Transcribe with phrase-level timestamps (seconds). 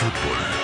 [0.00, 0.59] Cabina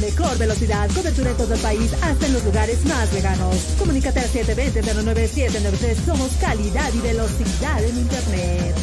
[0.00, 0.88] la mejor velocidad.
[0.94, 3.74] Cobertura en todo el país, hasta en los lugares más lejanos.
[3.78, 5.94] Comunícate al 720-09793.
[6.04, 8.74] Somos calidad y velocidad en Internet.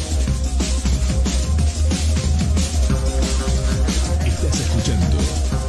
[4.26, 5.16] Estás escuchando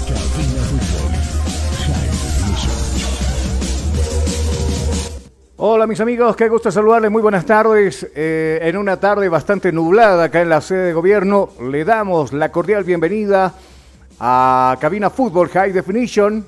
[0.07, 1.11] Cabina Fútbol.
[1.85, 2.17] High.
[5.59, 8.07] Hola mis amigos, qué gusto saludarles, muy buenas tardes.
[8.13, 12.51] Eh, en una tarde bastante nublada acá en la sede de gobierno, le damos la
[12.51, 13.55] cordial bienvenida
[14.19, 16.45] a Cabina Fútbol High Definition.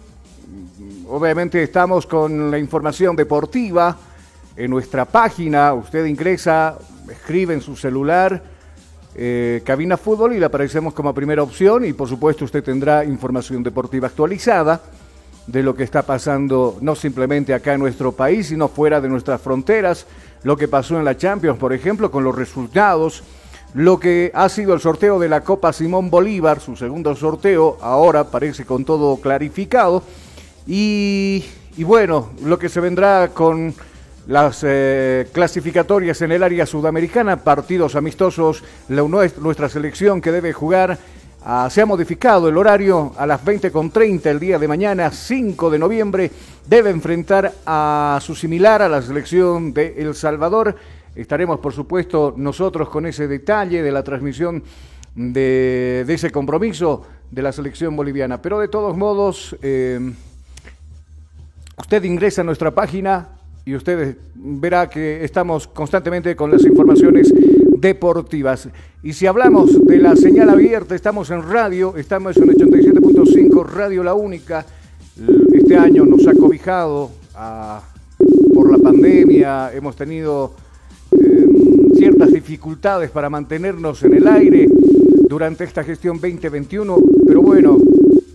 [1.07, 3.95] Obviamente estamos con la información deportiva
[4.55, 5.73] en nuestra página.
[5.73, 6.77] Usted ingresa,
[7.09, 8.41] escribe en su celular
[9.15, 13.63] eh, Cabina Fútbol y le aparecemos como primera opción y por supuesto usted tendrá información
[13.63, 14.81] deportiva actualizada
[15.47, 19.41] de lo que está pasando no simplemente acá en nuestro país, sino fuera de nuestras
[19.41, 20.05] fronteras,
[20.43, 23.23] lo que pasó en la Champions, por ejemplo, con los resultados,
[23.73, 28.25] lo que ha sido el sorteo de la Copa Simón Bolívar, su segundo sorteo, ahora
[28.25, 30.03] parece con todo clarificado,
[30.65, 31.43] y,
[31.77, 33.73] bueno, lo que se vendrá con
[34.27, 40.99] las eh, clasificatorias en el área sudamericana, partidos amistosos, la, nuestra selección que debe jugar
[41.41, 45.79] Ah, se ha modificado el horario a las 20.30 el día de mañana, 5 de
[45.79, 46.31] noviembre.
[46.67, 50.75] Debe enfrentar a su similar, a la selección de El Salvador.
[51.19, 54.63] Estaremos, por supuesto, nosotros con ese detalle de la transmisión
[55.13, 58.41] de, ese compromiso de la selección boliviana.
[58.41, 59.99] Pero de todos modos, eh,
[61.77, 63.31] usted ingresa a nuestra página
[63.65, 67.33] y usted verá que estamos constantemente con las informaciones
[67.77, 68.69] deportivas.
[69.03, 74.13] Y si hablamos de la señal abierta, estamos en radio, estamos en 87.5, Radio La
[74.13, 74.65] Única.
[75.53, 77.81] Este año nos ha cobijado ah,
[78.53, 80.68] por la pandemia, hemos tenido
[81.99, 84.69] ciertas dificultades para mantenernos en el aire
[85.27, 86.97] durante esta gestión 2021,
[87.27, 87.77] pero bueno,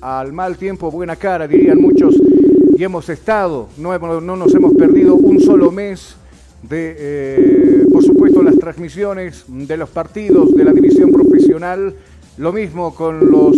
[0.02, 2.14] al mal tiempo, buena cara, dirían muchos,
[2.76, 6.14] y hemos estado, no, no nos hemos perdido un solo mes
[6.62, 11.94] de, eh, por supuesto, las transmisiones de los partidos de la división profesional,
[12.36, 13.56] lo mismo con los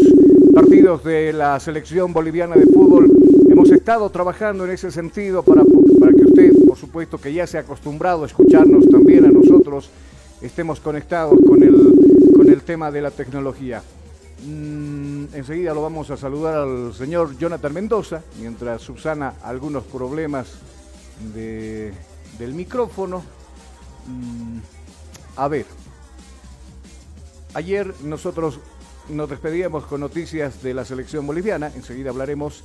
[0.54, 3.10] partidos de la selección boliviana de fútbol.
[3.50, 5.64] Hemos estado trabajando en ese sentido para,
[5.98, 9.90] para que usted, supuesto, que ya se ha acostumbrado a escucharnos también a nosotros,
[10.40, 13.82] estemos conectados con el, con el tema de la tecnología.
[14.46, 20.48] Mm, enseguida lo vamos a saludar al señor Jonathan Mendoza, mientras subsana algunos problemas
[21.34, 21.92] de
[22.38, 23.22] del micrófono.
[24.06, 24.58] Mm,
[25.36, 25.66] a ver,
[27.54, 28.60] ayer nosotros
[29.08, 32.64] nos despedíamos con noticias de la selección boliviana, enseguida hablaremos.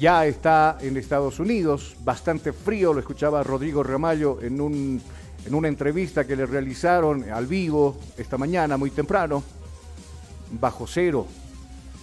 [0.00, 5.00] Ya está en Estados Unidos, bastante frío, lo escuchaba Rodrigo Ramallo en, un,
[5.46, 9.44] en una entrevista que le realizaron al vivo esta mañana, muy temprano,
[10.58, 11.26] bajo cero,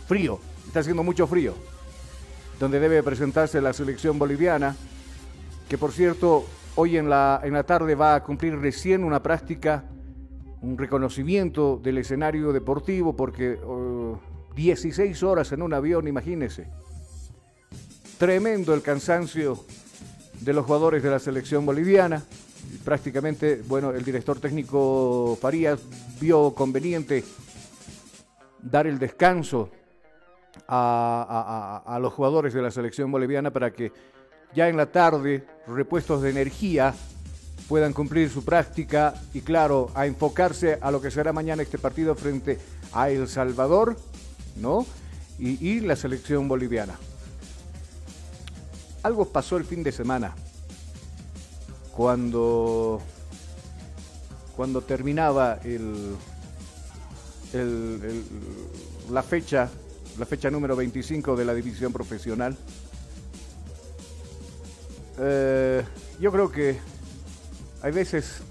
[0.07, 1.55] frío, está haciendo mucho frío,
[2.59, 4.75] donde debe presentarse la selección boliviana,
[5.67, 6.45] que por cierto
[6.79, 9.83] Hoy en la, en la tarde va a cumplir recién una práctica,
[10.61, 13.57] un reconocimiento del escenario deportivo, porque
[14.55, 16.67] 16 horas en un avión, imagínese.
[18.18, 19.64] Tremendo el cansancio
[20.42, 22.24] de los jugadores de la selección boliviana.
[22.84, 25.80] Prácticamente, bueno, el director técnico Farías
[26.19, 27.24] vio conveniente
[28.62, 29.69] dar el descanso
[30.68, 33.92] a, los jugadores de la selección boliviana para que
[34.56, 36.94] ya en la tarde repuestos de energía
[37.68, 42.16] puedan cumplir su práctica y claro, a enfocarse a lo que será mañana este partido
[42.16, 42.58] frente
[42.94, 43.98] a El Salvador,
[44.56, 44.86] ¿no?
[45.38, 46.98] Y, la selección boliviana.
[49.03, 50.35] Algo pasó el fin de semana,
[51.95, 53.01] cuando,
[54.55, 56.15] cuando terminaba el,
[59.11, 59.69] la fecha,
[60.17, 62.57] la fecha número 25 de la división profesional.
[65.19, 65.83] Eh,
[66.19, 66.79] yo creo que
[67.81, 68.41] hay veces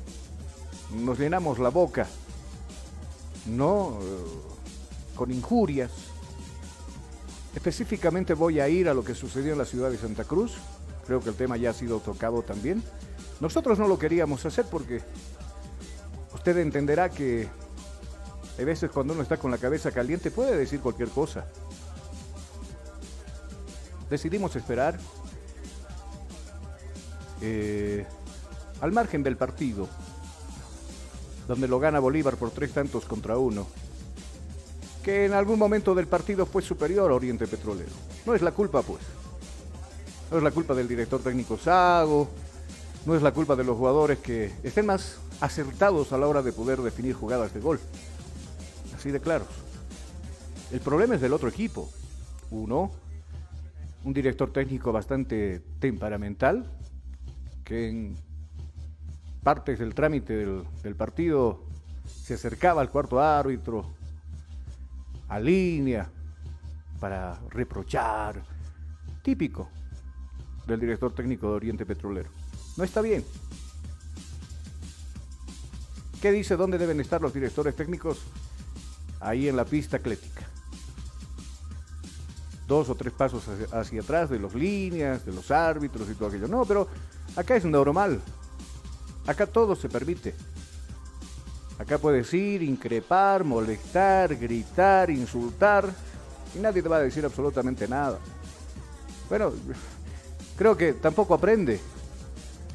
[0.93, 2.06] nos llenamos la boca,
[3.46, 3.98] ¿no?
[5.16, 5.90] con injurias.
[7.56, 10.53] Específicamente voy a ir a lo que sucedió en la ciudad de Santa Cruz.
[11.06, 12.82] Creo que el tema ya ha sido tocado también.
[13.41, 15.00] Nosotros no lo queríamos hacer porque
[16.35, 17.49] usted entenderá que
[18.58, 21.47] hay veces cuando uno está con la cabeza caliente puede decir cualquier cosa.
[24.11, 24.99] Decidimos esperar,
[27.41, 28.06] eh,
[28.82, 29.88] al margen del partido,
[31.49, 33.67] donde lo gana Bolívar por tres tantos contra uno,
[35.06, 37.93] que en algún momento del partido fue superior a Oriente Petrolero.
[38.26, 39.05] No es la culpa, pues.
[40.32, 42.29] No es la culpa del director técnico Sago,
[43.06, 46.50] no es la culpa de los jugadores que estén más acertados a la hora de
[46.50, 47.79] poder definir jugadas de gol.
[48.97, 49.47] Así de claros.
[50.73, 51.88] El problema es del otro equipo.
[52.50, 52.91] Uno,
[54.03, 56.67] un director técnico bastante temperamental,
[57.62, 58.17] que en
[59.44, 60.35] partes del trámite
[60.82, 61.62] del, partido
[62.08, 63.94] se acercaba al cuarto árbitro,
[65.28, 66.11] a línea,
[67.00, 68.43] para reprochar,
[69.22, 69.69] típico
[70.67, 72.31] del director técnico de Oriente Petrolero.
[72.77, 73.24] No está bien.
[76.20, 78.22] ¿Qué dice dónde deben estar los directores técnicos?
[79.20, 80.43] Ahí en la pista atlética.
[82.67, 86.48] Dos o tres pasos hacia, atrás de los líneas, de los árbitros y todo aquello.
[86.48, 86.89] No, pero
[87.36, 88.20] Acá es normal.
[89.27, 90.34] Acá todo se permite.
[91.79, 95.93] Acá puedes ir, increpar, molestar, gritar, insultar
[96.55, 98.19] y nadie te va a decir absolutamente nada.
[99.29, 99.53] Bueno,
[100.56, 101.79] creo que tampoco aprende.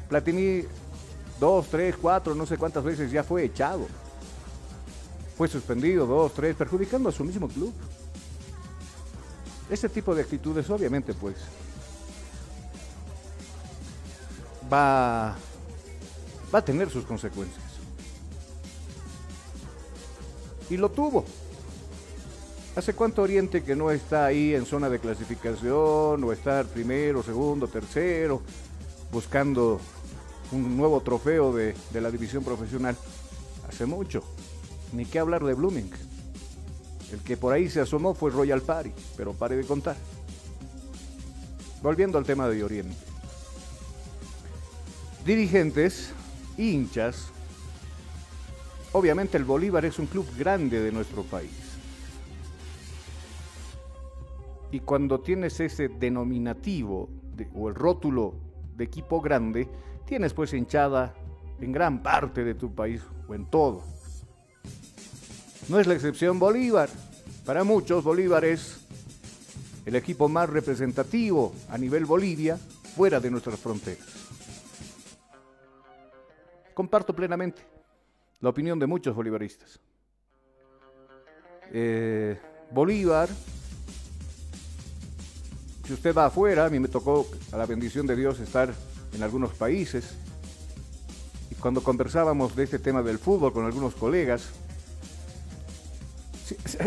[0.08, 0.64] Platini
[1.40, 3.88] dos, tres, cuatro, no sé cuántas veces ya fue echado.
[5.36, 7.72] Fue suspendido dos, tres, perjudicando a su mismo club.
[9.68, 11.36] Ese tipo de actitudes obviamente pues
[14.72, 15.34] va,
[16.54, 17.71] va a tener sus consecuencias.
[20.72, 21.26] Y lo tuvo.
[22.74, 27.68] ¿Hace cuánto Oriente que no está ahí en zona de clasificación o estar primero, segundo,
[27.68, 28.40] tercero,
[29.12, 29.78] buscando
[30.50, 32.96] un nuevo trofeo de, de la división profesional?
[33.68, 34.24] Hace mucho.
[34.94, 35.90] Ni qué hablar de Blooming.
[37.12, 39.96] El que por ahí se asomó fue Royal Party, pero pare de contar.
[41.82, 42.96] Volviendo al tema de Oriente
[45.26, 46.12] dirigentes,
[46.56, 47.31] hinchas,
[48.92, 51.50] obviamente el Bolívar es un club grande de nuestro país.
[54.70, 57.08] Y cuando tienes ese denominativo
[57.54, 58.34] o el rótulo
[58.76, 59.68] de equipo grande,
[60.06, 61.14] tienes pues hinchada
[61.60, 63.82] en gran parte de tu país o en todo.
[65.68, 66.88] No es la excepción Bolívar.
[67.44, 68.80] Para muchos Bolívar es
[69.84, 74.06] el equipo más representativo a nivel Bolivia fuera de nuestras fronteras.
[76.72, 77.71] Comparto plenamente
[78.42, 79.78] la opinión de muchos bolivaristas.
[81.72, 82.38] Eh,
[82.70, 83.28] Bolívar,
[85.86, 88.74] si usted va afuera, a mí me tocó, a la bendición de Dios, estar
[89.14, 90.14] en algunos países,
[91.50, 94.50] y cuando conversábamos de este tema del fútbol con algunos colegas,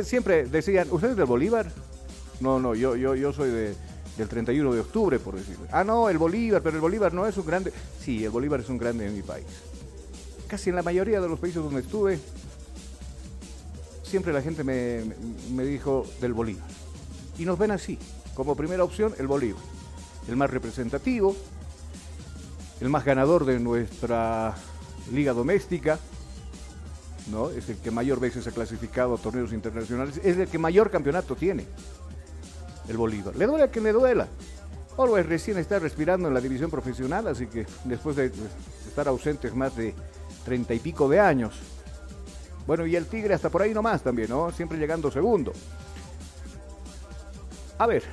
[0.03, 1.71] siempre decían, ¿usted es del Bolívar?
[2.41, 3.75] No, no, yo, yo, yo soy de,
[4.17, 5.67] del 31 de octubre, por decirlo.
[5.71, 7.71] Ah, no, el Bolívar, pero el Bolívar no es un grande.
[8.01, 9.45] Sí, el Bolívar es un grande en mi país.
[10.47, 12.19] Casi en la mayoría de los países donde estuve,
[14.03, 15.03] siempre la gente me,
[15.53, 16.67] me dijo del Bolívar.
[17.37, 17.97] Y nos ven así,
[18.35, 19.61] como primera opción, el Bolívar.
[20.27, 21.35] El más representativo,
[22.81, 24.55] el más ganador de nuestra
[25.11, 25.99] liga doméstica,
[27.31, 27.49] ¿no?
[27.49, 31.35] Es el que mayor veces ha clasificado a torneos internacionales, es el que mayor campeonato
[31.35, 31.65] tiene
[32.87, 33.35] el Bolívar.
[33.35, 34.27] Le duele que le duela.
[34.97, 38.31] Always recién está respirando en la división profesional, así que después de
[38.87, 39.93] estar ausentes más de
[40.45, 41.59] treinta y pico de años.
[42.65, 44.51] Bueno, y el Tigre hasta por ahí nomás también, ¿no?
[44.51, 45.51] Siempre llegando segundo.
[47.77, 48.03] A ver.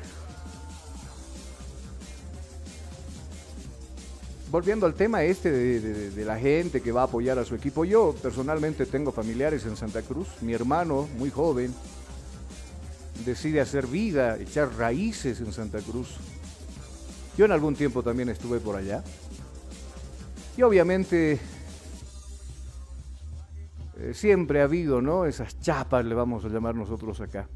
[4.50, 7.86] Volviendo al tema este de, de, la gente que va a apoyar a su equipo,
[7.86, 11.74] yo personalmente tengo familiares en Santa Cruz, mi hermano, muy joven,
[13.24, 16.16] decide hacer vida, echar raíces en Santa Cruz.
[17.38, 19.02] Yo en algún tiempo también estuve por allá.
[20.56, 21.40] Y obviamente
[24.02, 25.26] eh, siempre ha habido, ¿no?
[25.26, 27.48] Esas chapas le vamos a llamar nosotros acá.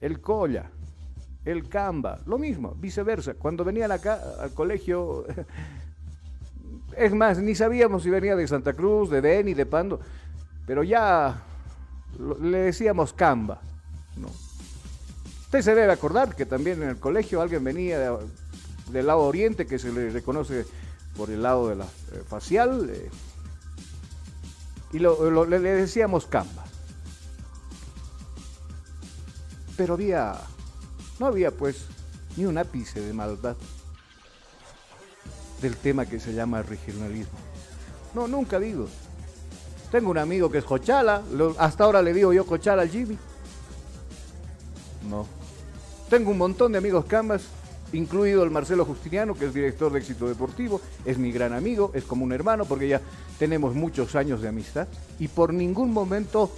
[0.00, 0.70] El colla,
[1.44, 3.34] el camba, lo mismo, viceversa.
[3.34, 5.24] Cuando venían acá al colegio,
[6.96, 10.00] es más, ni sabíamos si venía de Santa Cruz, de Beni, de Pando,
[10.66, 11.44] pero ya
[12.40, 13.60] le decíamos camba.
[14.16, 14.28] ¿no?
[15.44, 18.18] Usted se debe acordar que también en el colegio alguien venía
[18.90, 20.66] del lado oriente que se le reconoce
[21.16, 23.10] por el lado de la eh, facial eh,
[24.92, 26.64] y le, decíamos camba.
[29.76, 30.34] Pero había,
[31.18, 31.86] no había pues
[32.36, 33.56] ni un ápice de maldad
[35.62, 37.38] del tema que se llama regionalismo.
[38.14, 38.88] No, nunca digo.
[39.90, 41.22] Tengo un amigo que es Cochala,
[41.58, 43.18] hasta ahora le digo yo Cochala al Jimmy.
[45.08, 45.26] No.
[46.08, 47.42] Tengo un montón de amigos Canvas,
[47.92, 52.04] incluido el Marcelo Justiniano, que es director de Éxito Deportivo, es mi gran amigo, es
[52.04, 53.00] como un hermano, porque ya
[53.38, 54.88] tenemos muchos años de amistad.
[55.18, 56.50] Y por ningún momento,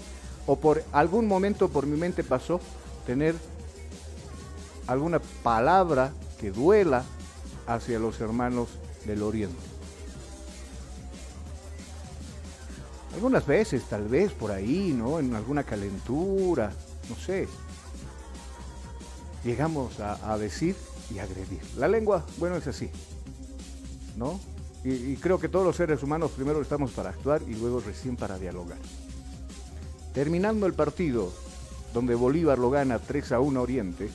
[0.46, 2.60] o por algún momento por mi mente pasó
[3.06, 3.34] tener
[4.86, 7.04] alguna palabra que duela
[7.66, 8.68] hacia los hermanos
[9.06, 9.56] del Oriente.
[13.14, 15.18] Algunas veces, tal vez por ahí, ¿no?
[15.18, 16.72] En alguna calentura,
[17.10, 17.46] no sé
[19.44, 20.76] llegamos a, decir
[21.10, 21.60] y agredir.
[21.76, 22.90] La lengua, bueno, es así,
[24.16, 24.40] ¿no?
[24.84, 28.38] Y, creo que todos los seres humanos primero estamos para actuar y luego recién para
[28.38, 28.78] dialogar.
[30.12, 31.32] Terminando el partido,
[31.94, 34.10] donde Bolívar lo gana 3 a 1 Oriente,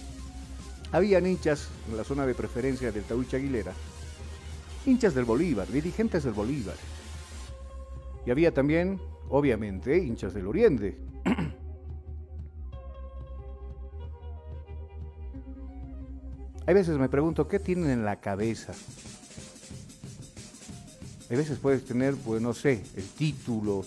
[0.91, 3.73] había hinchas en la zona de preferencia del Taucha Aguilera,
[4.85, 6.75] hinchas del Bolívar, dirigentes del Bolívar.
[8.25, 10.97] Y había también, obviamente, hinchas del Oriente.
[16.67, 18.73] Hay veces me pregunto, ¿qué tienen en la cabeza?
[21.29, 23.85] Hay veces puedes tener, pues no sé, el título,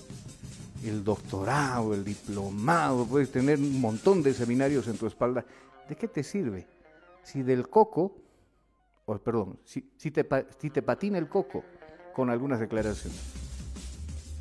[0.83, 5.45] el doctorado, el diplomado, puedes tener un montón de seminarios en tu espalda.
[5.91, 6.67] ¿De qué te sirve?
[7.23, 8.17] Si del coco,
[9.05, 10.27] o perdón, si, te,
[10.59, 11.63] si te patina el coco
[12.15, 13.21] con algunas declaraciones.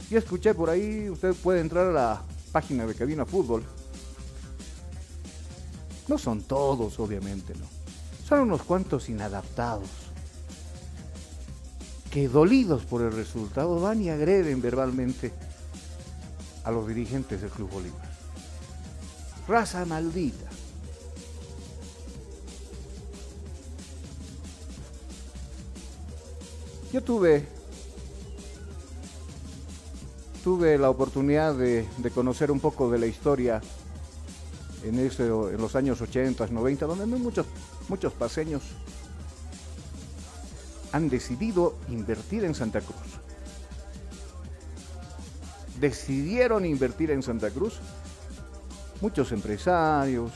[0.10, 3.64] Yo escuché por ahí, usted puede entrar a la página de Cabina Fútbol.
[6.08, 7.79] No son todos, obviamente, ¿no?
[8.30, 9.90] Son unos cuantos inadaptados
[12.12, 15.34] que dolidos por el resultado van y agreden verbalmente
[16.64, 18.08] a los dirigentes del Club Bolívar.
[19.48, 20.48] Raza maldita.
[26.94, 27.48] Yo tuve
[30.44, 33.60] tuve la oportunidad de, conocer un poco de la historia
[34.84, 37.48] en, ese, en los años 80, 90, donde no muchos
[37.90, 38.64] muchos paseños
[40.92, 43.20] han decidido invertir en Santa Cruz.
[45.80, 47.80] decidieron invertir en Santa Cruz.
[49.02, 50.32] Muchos empresarios,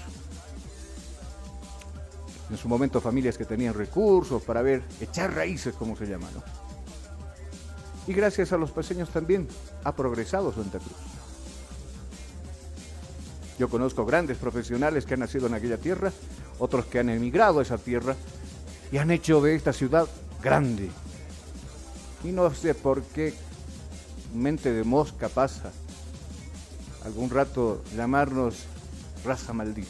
[2.50, 6.42] en su momento familias que tenían recursos para ver, echar raíces, como se llama, ¿no?
[8.08, 9.48] Y gracias a los paseños también
[9.84, 10.98] ha progresado Santa Cruz.
[13.60, 16.12] Yo conozco grandes profesionales que han nacido en aquella tierra,
[16.64, 18.16] otros que han emigrado a esa tierra
[18.90, 20.08] y han hecho de esta ciudad
[20.42, 20.90] grande.
[22.24, 23.34] Y no sé por qué
[24.34, 25.74] mente de mosca pasa
[27.04, 28.64] algún rato llamarnos
[29.26, 29.90] raza maldita.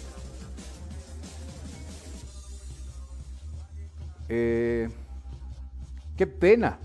[4.29, 4.89] Eh,
[6.17, 6.79] qué pena.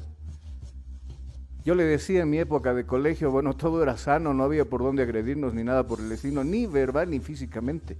[1.65, 4.83] Yo le decía en mi época de colegio, bueno, todo era sano, no había por
[4.83, 7.97] dónde agredirnos ni nada por el destino, ni verbal ni físicamente.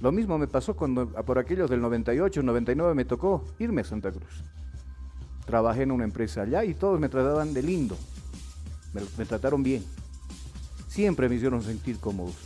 [0.00, 4.12] Lo mismo me pasó cuando por aquellos del 98, 99 me tocó irme a Santa
[4.12, 4.44] Cruz.
[5.44, 7.96] Trabajé en una empresa allá y todos me trataban de lindo.
[8.92, 9.84] Me, me trataron bien.
[10.88, 12.36] Siempre me hicieron sentir cómodos.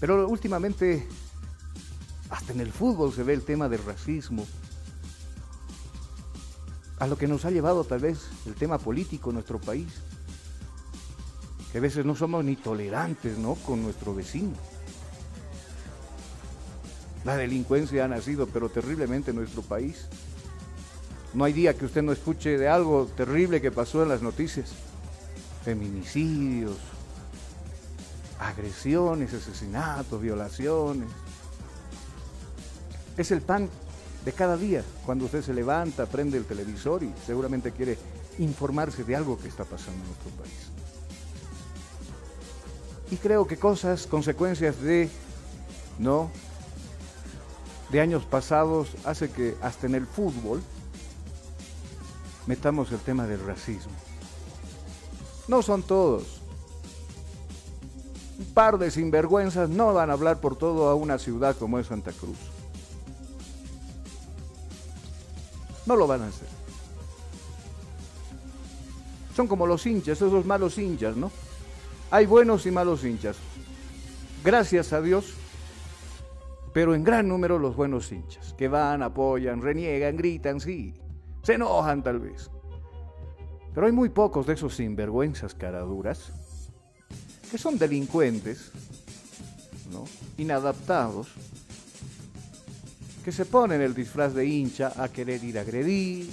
[0.00, 1.06] Pero últimamente,
[2.30, 4.46] hasta en el fútbol se ve el tema del racismo.
[6.98, 9.92] A lo que nos ha llevado tal vez el tema político en nuestro país.
[11.72, 13.54] Que a veces no somos ni tolerantes, ¿no?
[13.54, 14.54] Con nuestro vecino.
[17.28, 20.06] La delincuencia ha nacido, pero terriblemente en nuestro país.
[21.34, 24.70] No hay día que usted no escuche de algo terrible que pasó en las noticias.
[25.62, 26.78] Feminicidios,
[28.38, 31.06] agresiones, asesinatos, violaciones.
[33.18, 33.68] Es el pan
[34.24, 34.82] de cada día.
[35.04, 37.98] Cuando usted se levanta, prende el televisor y seguramente quiere
[38.38, 40.70] informarse de algo que está pasando en nuestro país.
[43.10, 45.10] Y creo que cosas, consecuencias de,
[45.98, 46.30] ¿no?
[47.90, 50.62] De años pasados hace que hasta en el fútbol
[52.46, 53.92] metamos el tema del racismo.
[55.46, 56.42] No son todos.
[58.38, 61.86] Un par de sinvergüenzas no van a hablar por todo a una ciudad como es
[61.86, 62.38] Santa Cruz.
[65.86, 66.48] No lo van a hacer.
[69.34, 71.30] Son como los hinchas, esos malos hinchas, ¿no?
[72.10, 73.36] Hay buenos y malos hinchas.
[74.44, 75.34] Gracias a Dios,
[76.72, 80.94] pero en gran número los buenos hinchas, que van, apoyan, reniegan, gritan, sí,
[81.42, 82.50] se enojan tal vez.
[83.74, 86.32] Pero hay muy pocos de esos sinvergüenzas caraduras
[87.50, 88.70] que son delincuentes,
[89.90, 90.04] ¿no?
[90.36, 91.28] inadaptados,
[93.24, 96.30] que se ponen el disfraz de hincha a querer ir a agredir,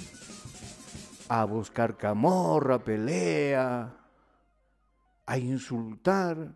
[1.28, 3.96] a buscar camorra, pelea,
[5.26, 6.54] a insultar.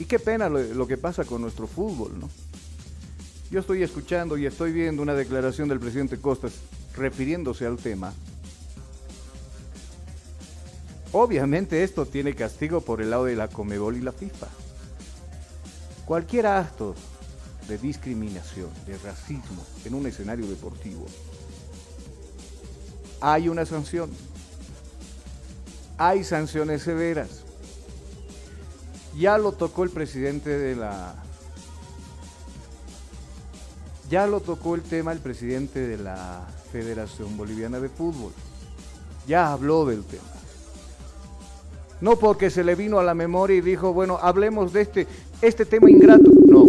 [0.00, 2.30] Y qué pena lo, que pasa con nuestro fútbol, ¿no?
[3.50, 6.54] Yo estoy escuchando y estoy viendo una declaración del presidente Costas
[6.96, 8.14] refiriéndose al tema.
[11.12, 14.46] Obviamente esto tiene castigo por el lado de la Comebol y la FIFA.
[16.06, 16.94] Cualquier acto
[17.68, 21.04] de discriminación, de racismo en un escenario deportivo,
[23.20, 24.10] hay una sanción.
[25.98, 27.49] Hay sanciones severas.
[29.18, 31.14] Ya lo tocó el presidente de la...
[34.08, 38.32] Ya lo tocó el tema el presidente de la Federación Boliviana de Fútbol.
[39.26, 40.22] Ya habló del tema.
[42.00, 45.06] No porque se le vino a la memoria y dijo, bueno, hablemos de este,
[45.42, 46.30] este tema ingrato.
[46.46, 46.66] No,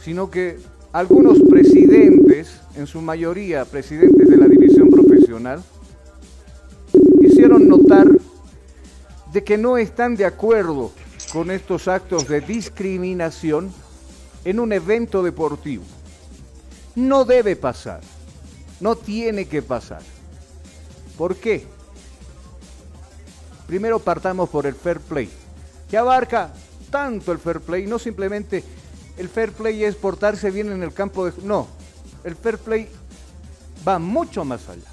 [0.00, 0.58] sino que
[0.92, 5.62] algunos presidentes, en su mayoría presidentes de la división profesional,
[7.20, 8.06] hicieron notar
[9.32, 10.92] de que no están de acuerdo
[11.36, 13.70] con estos actos de discriminación
[14.42, 15.84] en un evento deportivo.
[16.94, 18.00] No debe pasar,
[18.80, 20.00] no tiene que pasar.
[21.18, 21.66] ¿Por qué?
[23.66, 25.28] Primero partamos por el fair play,
[25.90, 26.54] que abarca
[26.88, 28.64] tanto el fair play, no simplemente
[29.18, 31.34] el fair play es portarse bien en el campo de...
[31.42, 31.68] No,
[32.24, 32.88] el fair play
[33.86, 34.90] va mucho más allá.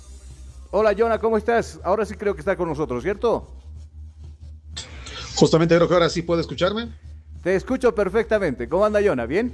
[0.72, 1.80] Hola, Jonah, ¿cómo estás?
[1.86, 3.63] Ahora sí creo que está con nosotros, ¿cierto?
[5.44, 6.88] Justamente creo que ahora sí puede escucharme.
[7.44, 8.70] Te escucho perfectamente.
[8.70, 9.26] ¿Cómo anda, Jonah?
[9.26, 9.54] ¿Bien?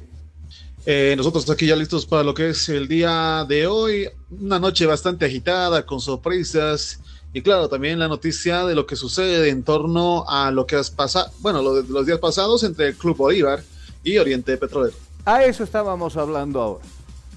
[0.85, 4.07] Eh, nosotros aquí ya listos para lo que es el día de hoy.
[4.29, 6.99] Una noche bastante agitada, con sorpresas.
[7.33, 10.91] Y claro, también la noticia de lo que sucede en torno a lo que has
[10.91, 13.63] pasado, bueno, lo de los días pasados entre el Club Bolívar
[14.03, 14.95] y Oriente Petrolero.
[15.25, 16.85] A eso estábamos hablando ahora.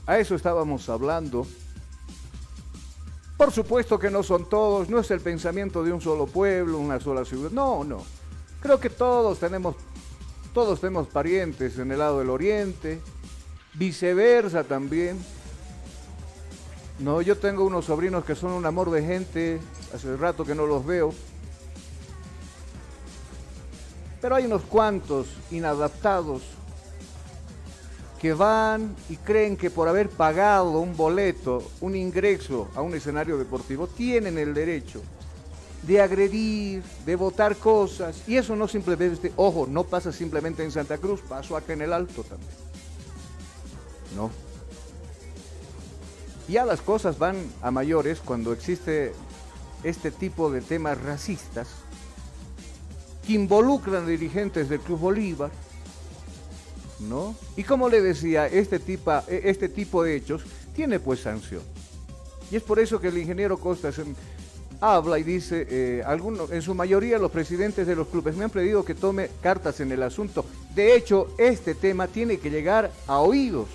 [0.04, 1.46] A eso estábamos hablando.
[3.38, 7.00] Por supuesto que no son todos, no es el pensamiento de un solo pueblo, una
[7.00, 7.50] sola ciudad.
[7.50, 8.04] No, no.
[8.62, 9.74] Creo que todos tenemos,
[10.54, 13.00] todos tenemos parientes en el lado del oriente,
[13.74, 15.18] viceversa también.
[17.00, 19.60] No, yo tengo unos sobrinos que son un amor de gente,
[19.92, 21.12] hace rato que no los veo.
[24.20, 26.42] Pero hay unos cuantos inadaptados
[28.20, 33.36] que van y creen que por haber pagado un boleto, un ingreso a un escenario
[33.36, 35.02] deportivo, tienen el derecho
[35.82, 38.22] de agredir, de votar cosas.
[38.26, 41.92] Y eso no simplemente, ojo, no pasa simplemente en Santa Cruz, pasó acá en el
[41.92, 42.50] Alto también.
[44.16, 44.30] No.
[46.48, 49.12] Ya las cosas van a mayores cuando existe
[49.82, 51.68] este tipo de temas racistas
[53.26, 55.50] que involucran dirigentes del Club Bolívar,
[57.00, 57.34] ¿no?
[57.56, 60.42] Y como le decía, este, e, este tipo de hechos
[60.74, 61.62] tiene pues sanción.
[62.50, 63.98] Y es por eso que el ingeniero Costas
[64.82, 68.50] habla y dice, eh, algunos, en su mayoría los presidentes de los clubes me han
[68.50, 70.44] pedido que tome cartas en el asunto.
[70.74, 73.68] De hecho, este tema tiene que llegar a oídos,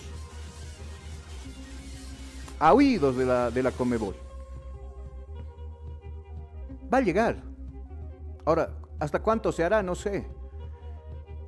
[2.59, 4.15] a oídos de la, de la Comebol.
[6.93, 7.37] Va a llegar.
[8.43, 9.81] Ahora, ¿hasta cuánto se hará?
[9.81, 10.27] No sé.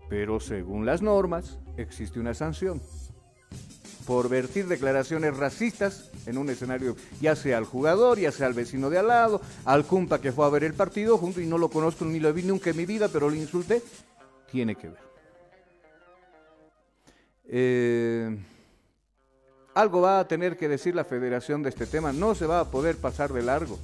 [0.08, 2.82] Pero según las normas, existe una sanción
[4.10, 8.90] por vertir declaraciones racistas en un escenario, ya sea al jugador, ya sea al vecino
[8.90, 11.70] de al lado, al cumpa que fue a ver el partido junto y no lo
[11.70, 13.84] conozco ni lo vi nunca en mi vida, pero lo insulté,
[14.52, 15.04] tiene que ver.
[17.50, 18.36] Eh,
[19.76, 22.72] algo va a tener que decir la federación de este tema, no se va a
[22.72, 23.78] poder pasar de largo.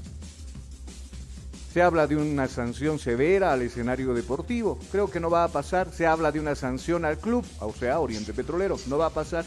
[1.71, 4.79] Se habla de una sanción severa al escenario deportivo.
[4.91, 5.91] Creo que no va a pasar.
[5.91, 8.77] Se habla de una sanción al club, o sea, Oriente Petrolero.
[8.87, 9.43] No va a pasar.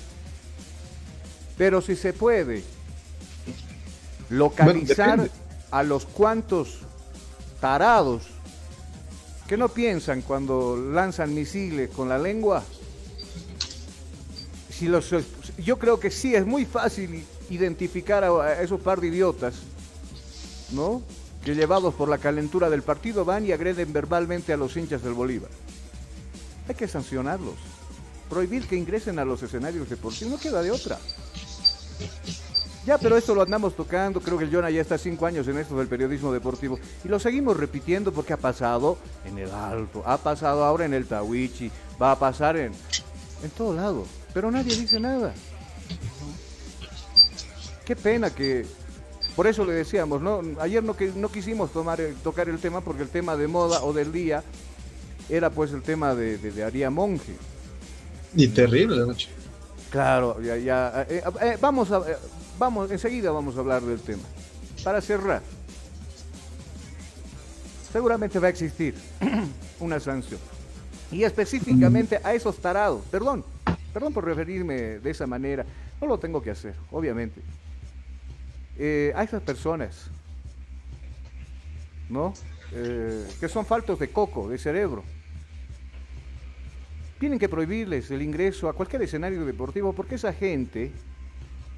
[1.59, 2.63] Pero si se puede
[4.31, 5.29] localizar
[5.71, 6.79] a los cuantos
[7.61, 8.23] tarados
[9.49, 12.63] que no piensan cuando lanzan misiles con la lengua,
[14.71, 15.13] si los,
[15.59, 19.55] yo creo que sí es muy fácil identificar a esos par de idiotas,
[20.71, 21.03] ¿no?
[21.45, 25.15] que llevados por la calentura del partido van y agreden verbalmente a los hinchas del
[25.15, 25.51] Bolívar.
[26.69, 27.55] Hay que sancionarlos,
[28.29, 30.99] prohibir que ingresen a los escenarios deportivos, no queda de otra.
[32.87, 35.59] Ya, pero esto lo andamos tocando, creo que el Jonah ya está cinco años en
[35.59, 40.17] esto del periodismo deportivo y lo seguimos repitiendo porque ha pasado en el Alto, ha
[40.17, 42.73] pasado ahora en el Tawichi, va a pasar en,
[43.43, 45.35] en todo lado, pero nadie dice nada.
[47.85, 48.65] Qué pena que
[49.39, 50.43] por eso le decíamos, ¿no?
[50.59, 54.11] Ayer no, no quisimos tomar, tocar el tema porque el tema de moda o del
[54.11, 54.43] día
[55.29, 57.37] era pues el tema de, de, Aria Monge.
[58.35, 59.29] Y terrible noche.
[59.91, 61.07] Claro, ya, ya.
[61.09, 62.17] Eh, eh, vamos a, eh,
[62.59, 64.23] vamos, enseguida vamos a hablar del tema.
[64.85, 65.43] Para cerrar,
[67.93, 68.95] seguramente va a existir
[69.81, 70.41] una sanción.
[71.11, 73.45] Y específicamente a esos tarados, perdón,
[73.93, 75.65] perdón por referirme de esa manera,
[76.01, 77.41] no lo tengo que hacer, obviamente.
[78.79, 80.11] Eh, a esas personas,
[82.09, 82.35] ¿no?
[82.73, 85.03] Eh, que son faltos de coco, de cerebro.
[87.19, 90.93] Tienen que prohibirles el ingreso a cualquier escenario deportivo porque esa gente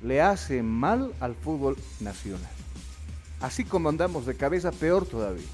[0.02, 2.50] le hace mal al fútbol nacional.
[3.40, 5.48] Así como andamos de cabeza, peor todavía.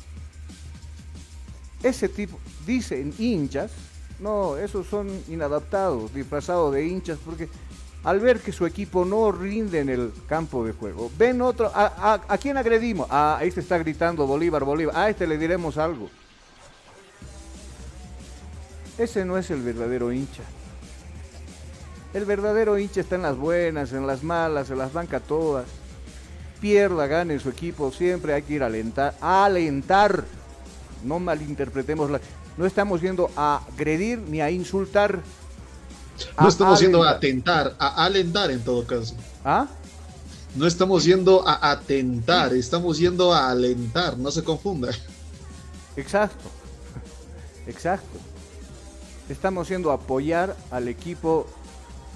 [1.83, 3.73] Ese tipo, dicen hinchas,
[4.19, 7.49] no, esos son inadaptados, disfrazados de hinchas, porque
[8.03, 11.11] al ver que su equipo no rinde en el campo de juego.
[11.19, 13.07] Ven otro, ¿a, quién agredimos?
[13.11, 14.97] Ah, este está gritando Bolívar, Bolívar.
[14.97, 16.09] A este le diremos algo.
[18.99, 20.43] Ese no es el verdadero hincha.
[22.15, 25.67] El verdadero hincha está en las buenas, en las malas, se las banca todas.
[26.61, 29.15] Pierda, gane su equipo, siempre hay que ir a alentar.
[29.21, 30.25] A alentar.
[31.05, 32.21] No malinterpretemos la.
[32.57, 35.21] No estamos yendo a agredir ni a insultar
[36.41, 39.15] no estamos yendo a atentar, a alentar en todo caso.
[39.45, 39.67] ¿Ah?
[40.55, 44.91] No estamos yendo a atentar, estamos yendo a alentar, no se confunda.
[45.97, 46.49] Exacto,
[47.67, 48.19] exacto.
[49.29, 51.47] Estamos yendo a apoyar al equipo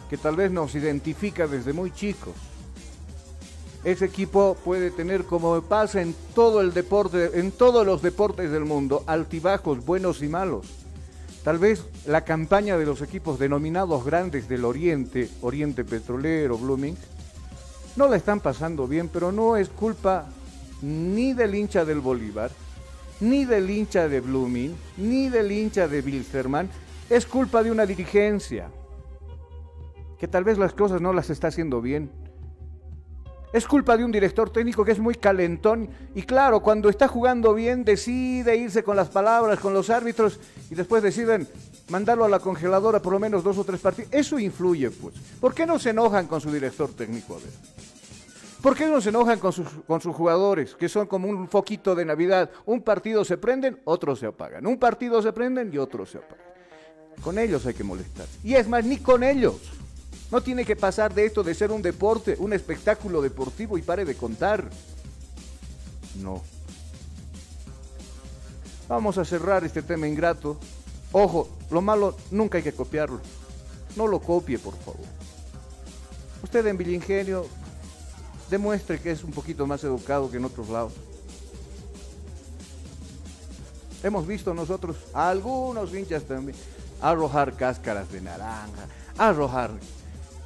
[0.08, 2.34] que tal vez nos identifica desde muy chicos.
[3.82, 8.64] Ese equipo puede tener, como pasa en todo el deporte, en todos los deportes del
[8.64, 10.66] mundo, altibajos buenos y malos
[11.44, 16.96] Tal vez la campaña de los equipos denominados grandes del Oriente, Oriente Petrolero, Blooming,
[17.96, 20.26] no la están pasando bien, pero no es culpa
[20.82, 22.50] ni del hincha del Bolívar,
[23.20, 26.68] ni del hincha de Blooming, ni del hincha de Bilsterman,
[27.10, 28.70] es culpa de una dirigencia
[30.16, 32.10] que tal vez las cosas no las está haciendo bien.
[33.52, 37.52] Es culpa de un director técnico que es muy calentón y claro, cuando está jugando
[37.52, 40.38] bien decide irse con las palabras, con los árbitros
[40.70, 41.48] y después deciden
[41.88, 44.12] mandarlo a la congeladora por lo menos dos o tres partidos.
[44.12, 45.16] Eso influye, pues.
[45.40, 47.34] ¿Por qué no se enojan con su director técnico?
[47.34, 47.50] A ver.
[48.62, 51.96] ¿Por qué no se enojan con sus, con sus jugadores, que son como un foquito
[51.96, 52.50] de Navidad?
[52.66, 54.64] Un partido se prenden, otros se apagan.
[54.64, 56.49] Un partido se prenden y otros se apagan.
[57.22, 58.26] Con ellos hay que molestar.
[58.42, 59.56] Y es más, ni con ellos.
[60.30, 64.04] No tiene que pasar de esto de ser un deporte, un espectáculo deportivo y pare
[64.04, 64.70] de contar.
[66.16, 66.42] No.
[68.88, 70.58] Vamos a cerrar este tema ingrato.
[71.12, 73.20] Ojo, lo malo nunca hay que copiarlo.
[73.96, 75.06] No lo copie, por favor.
[76.42, 77.46] Usted en Villingenio
[78.48, 80.92] demuestre que es un poquito más educado que en otros lados.
[84.02, 86.56] Hemos visto nosotros a algunos hinchas también
[87.00, 88.86] arrojar cáscaras de naranja,
[89.16, 89.70] arrojar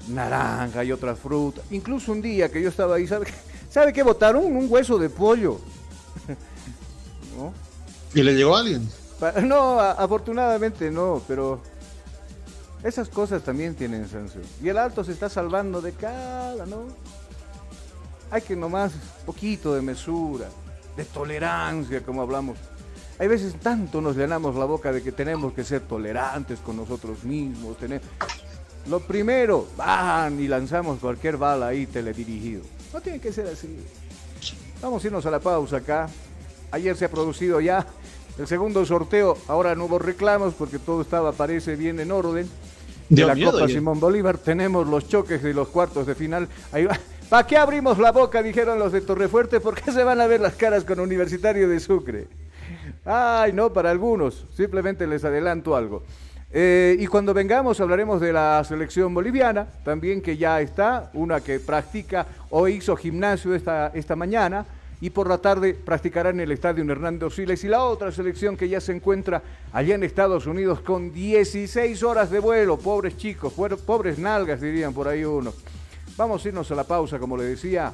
[0.09, 1.65] naranja y otras frutas.
[1.71, 3.27] Incluso un día que yo estaba ahí, ¿sabe,
[3.71, 4.45] ¿sabe qué votaron?
[4.45, 5.59] Un hueso de pollo.
[8.15, 8.89] ¿Y le llegó a alguien?
[9.45, 11.61] No, afortunadamente no, pero
[12.83, 14.45] esas cosas también tienen sanción.
[14.63, 16.87] Y el alto se está salvando de cada, ¿no?
[18.31, 18.93] Hay que nomás
[19.25, 20.49] poquito de mesura,
[20.97, 22.59] de tolerancia, como hablamos.
[23.19, 27.25] Hay veces tanto nos llenamos la boca de que tenemos que ser tolerantes con nosotros
[27.25, 27.77] mismos.
[27.79, 28.01] Tener...
[28.89, 32.63] Lo primero, van y lanzamos cualquier bala ahí teledirigido.
[32.93, 33.79] No tiene que ser así.
[34.83, 36.09] Vamos a irnos a la pausa acá.
[36.71, 37.87] Ayer se ha producido ya
[38.37, 39.39] el segundo sorteo.
[39.47, 42.49] Ahora no hubo reclamos porque todo estaba, parece, bien en orden.
[43.09, 46.49] De la Copa Simón Bolívar tenemos los choques de los cuartos de final.
[46.73, 46.99] Ahí va.
[47.29, 48.43] ¿Para qué abrimos la boca?
[48.43, 49.61] Dijeron los de Torrefuerte.
[49.61, 52.29] ¿Por qué se van a ver las caras con Universitario de Sucre?
[53.05, 54.47] Ay, no, para algunos.
[54.55, 56.03] Simplemente les adelanto algo.
[56.57, 61.59] Eh, y cuando vengamos hablaremos de la selección boliviana, también que ya está, una que
[61.59, 64.65] practica o hizo gimnasio esta, esta mañana
[65.01, 68.69] y por la tarde practicará en el estadio Hernando Siles y la otra selección que
[68.69, 74.19] ya se encuentra allá en Estados Unidos con 16 horas de vuelo, pobres chicos, pobres
[74.21, 75.53] nalgas dirían por ahí uno.
[76.17, 77.93] Vamos a irnos a la pausa, como le decía,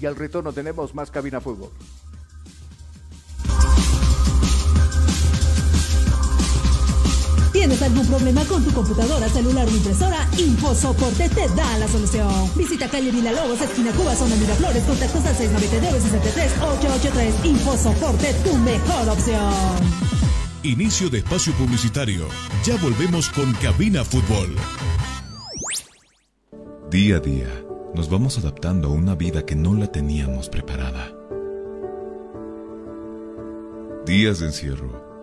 [0.00, 1.70] y al retorno tenemos más cabina fútbol.
[7.58, 10.28] ¿Tienes algún problema con tu computadora, celular o impresora?
[10.38, 12.30] InfoSoporte te da la solución.
[12.54, 17.46] Visita calle Lobos, esquina Cuba, zona Miraflores, contactos al 699-63-883.
[17.46, 19.52] InfoSoporte, tu mejor opción.
[20.62, 22.28] Inicio de espacio publicitario.
[22.64, 24.54] Ya volvemos con Cabina Fútbol.
[26.92, 31.12] Día a día, nos vamos adaptando a una vida que no la teníamos preparada.
[34.06, 35.07] Días de encierro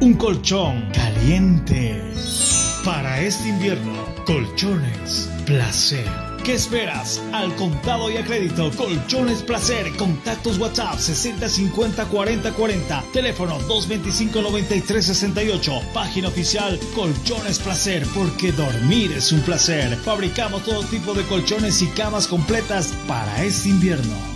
[0.00, 2.02] Un colchón caliente.
[2.84, 3.92] Para este invierno,
[4.24, 6.06] colchones placer.
[6.44, 7.20] ¿Qué esperas?
[7.32, 9.90] Al contado y a crédito, Colchones Placer.
[9.96, 13.04] Contactos WhatsApp 6050 40 40.
[13.12, 15.80] Teléfono 225 93 68.
[15.92, 19.96] Página oficial Colchones Placer, porque dormir es un placer.
[19.96, 24.35] Fabricamos todo tipo de colchones y camas completas para este invierno.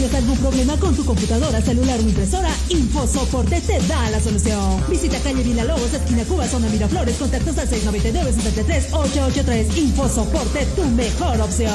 [0.00, 2.48] ¿Tienes algún problema con tu computadora, celular o impresora?
[2.70, 4.82] InfoSoporte te da la solución.
[4.88, 9.76] Visita calle Villalobos, esquina Cuba, zona Miraflores, contactos al 699-73-883.
[9.76, 11.74] InfoSoporte, tu mejor opción.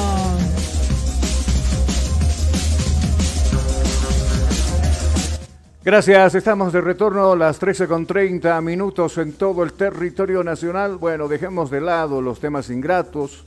[5.83, 10.97] Gracias, estamos de retorno a las 13 con 30 minutos en todo el territorio nacional.
[10.97, 13.43] Bueno, dejemos de lado los temas ingratos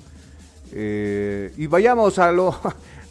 [0.71, 2.55] eh, y vayamos a lo,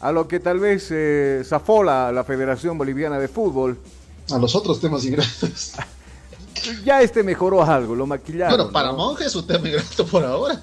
[0.00, 3.78] a lo que tal vez eh, zafó la, la Federación Boliviana de Fútbol.
[4.30, 5.72] A los otros temas ingratos.
[6.84, 8.56] Ya este mejoró algo, lo maquillaron.
[8.56, 8.96] Bueno, para ¿no?
[8.96, 10.60] Monje es un tema ingrato por ahora.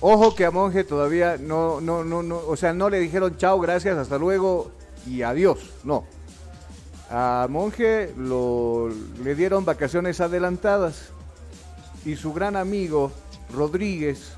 [0.00, 3.58] Ojo que a Monje todavía no, no, no, no, o sea, no le dijeron chao,
[3.58, 4.70] gracias, hasta luego
[5.06, 5.58] y adiós.
[5.82, 6.04] No.
[7.10, 8.90] A Monje lo,
[9.22, 11.08] le dieron vacaciones adelantadas
[12.04, 13.12] y su gran amigo
[13.50, 14.32] Rodríguez,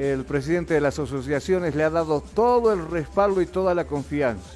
[0.00, 4.48] el presidente de las asociaciones, le ha dado todo el respaldo y toda la confianza.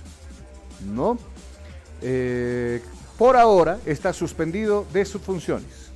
[0.87, 1.19] ¿No?
[2.01, 2.81] Eh,
[3.19, 5.91] por ahora está suspendido de sus funciones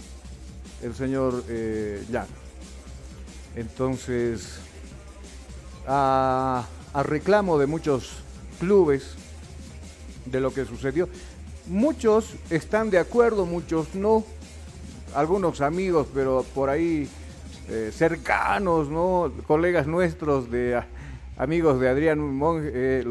[0.82, 2.28] el señor eh, Llano.
[3.56, 4.58] Entonces,
[5.86, 8.18] a, a reclamo de muchos
[8.60, 9.14] clubes
[10.26, 11.08] de lo que sucedió,
[11.66, 14.24] muchos están de acuerdo, muchos no,
[15.14, 17.08] algunos amigos, pero por ahí
[17.68, 19.32] eh, cercanos, ¿no?
[19.46, 20.86] Colegas nuestros, de a-
[21.36, 23.04] amigos de Adrián Monge, eh,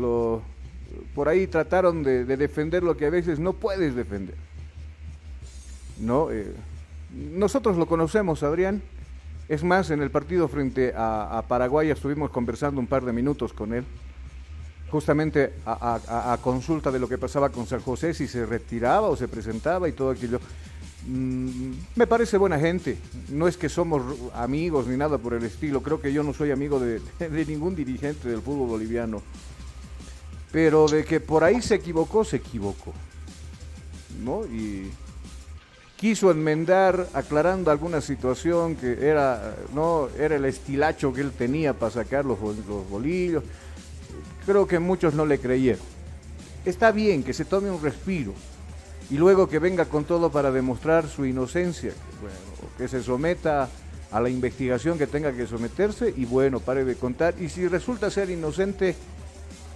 [1.13, 4.35] por ahí trataron de, de defender lo que a veces no puedes defender.
[5.99, 6.29] ¿No?
[6.31, 6.53] Eh,
[7.33, 8.81] nosotros lo conocemos, Adrián.
[9.49, 13.73] Es más, en el partido frente a, Paraguay estuvimos conversando un par de minutos con
[13.73, 13.85] él,
[14.91, 19.27] justamente a consulta de lo que pasaba con San José, si se retiraba o se
[19.29, 20.39] presentaba y todo aquello.
[21.07, 22.97] Mm, me parece buena gente,
[23.29, 26.51] no es que somos amigos ni nada por el estilo, creo que yo no soy
[26.51, 26.99] amigo de,
[27.47, 29.21] ningún dirigente del fútbol boliviano,
[30.51, 32.93] pero de que por ahí se equivocó, se equivocó,
[34.21, 34.45] ¿no?
[34.47, 34.91] Y
[35.95, 41.91] quiso enmendar aclarando alguna situación que era no era el estilacho que él tenía para
[41.91, 43.43] sacar los, los bolillos.
[44.45, 45.81] Creo que muchos no le creyeron.
[46.65, 48.33] Está bien que se tome un respiro
[49.09, 52.35] y luego que venga con todo para demostrar su inocencia bueno,
[52.77, 53.69] que se someta
[54.11, 58.09] a la investigación que tenga que someterse y bueno pare de contar y si resulta
[58.09, 58.95] ser inocente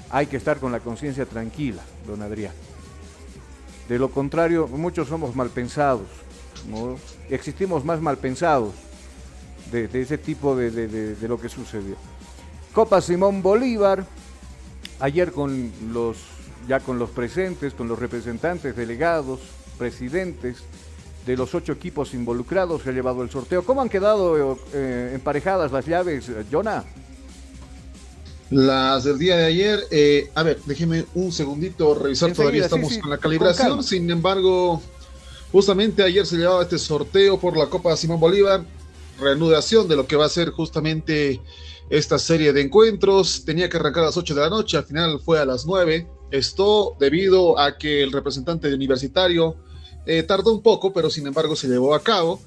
[0.10, 2.54] hay que estar con la conciencia tranquila don Adrián
[3.90, 6.08] de lo contrario, muchos somos malpensados,
[6.70, 6.96] ¿no?
[7.30, 8.74] Existimos más malpensados
[9.70, 11.96] de, de ese tipo de- de lo que sucedió.
[12.74, 14.06] Copa Simón Bolívar,
[15.02, 16.18] ayer con los,
[16.68, 19.40] ya con los presentes, con los representantes, delegados,
[19.78, 20.58] presidentes
[21.26, 23.64] de los ocho equipos involucrados, se ha llevado el sorteo.
[23.64, 26.84] ¿Cómo han quedado eh, emparejadas las llaves, eh, Jonah?
[28.50, 32.94] Las del día de ayer, eh, a ver, déjeme un segundito revisar, Enseguida, todavía estamos
[32.94, 34.82] sí, con la calibración, sin embargo,
[35.52, 38.66] justamente ayer se llevaba este sorteo por la Copa Simón Bolívar,
[39.20, 41.40] reanudación de lo que va a ser justamente
[41.90, 45.20] esta serie de encuentros, tenía que arrancar a las 8 de la noche, al final
[45.24, 49.56] fue a las 9, esto debido a que el representante de universitario
[50.06, 52.42] eh, tardó un poco, pero sin embargo se llevó a cabo.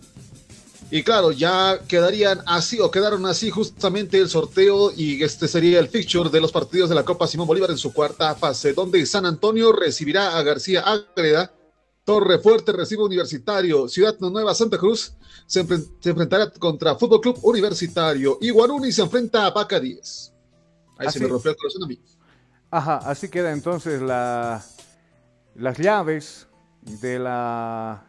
[0.91, 5.89] Y claro, ya quedarían así o quedaron así justamente el sorteo y este sería el
[5.89, 9.27] fixture de los partidos de la Copa Simón Bolívar en su cuarta fase, donde San
[9.27, 11.53] Antonio recibirá a García Ágreda,
[12.05, 15.15] Torre Fuerte recibe Universitario, Ciudad Nueva Santa Cruz
[15.47, 20.33] se, enfren- se enfrentará contra Fútbol Club Universitario y Guaruni se enfrenta a Paca 10.
[20.99, 21.19] Ahí Así.
[21.19, 21.99] se me rompió el corazón a mí.
[22.75, 24.61] Ajá, así queda entonces la,
[25.55, 26.49] las llaves
[26.83, 28.03] de la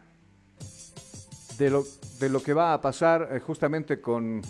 [1.56, 1.86] de lo,
[2.18, 4.42] de lo que va a pasar eh, justamente con,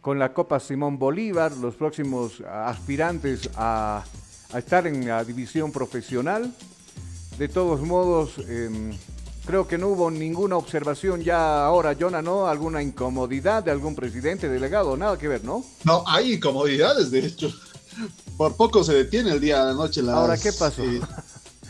[0.00, 4.04] con la Copa Simón Bolívar, los próximos aspirantes a,
[4.52, 6.54] a estar en la división profesional.
[7.36, 8.92] De todos modos, em,
[9.44, 12.46] creo que no hubo ninguna observación ya ahora, Jonah, ¿no?
[12.46, 15.64] Alguna incomodidad de algún presidente, delegado, nada que ver, ¿no?
[15.82, 17.52] No, hay incomodidades, de hecho.
[18.36, 20.02] Por poco se detiene el día de la noche.
[20.02, 20.82] Las, Ahora, ¿qué pasó?
[20.82, 21.00] eh,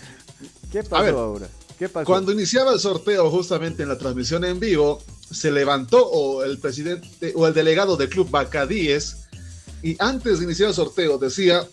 [0.73, 1.49] ¿Qué pasó ver, ahora?
[1.79, 2.07] ¿Qué pasó?
[2.07, 7.33] Cuando iniciaba el sorteo justamente en la transmisión en vivo, se levantó o el presidente
[7.35, 9.17] o el delegado del club Bacadíes
[9.83, 11.67] y antes de iniciar el sorteo decía,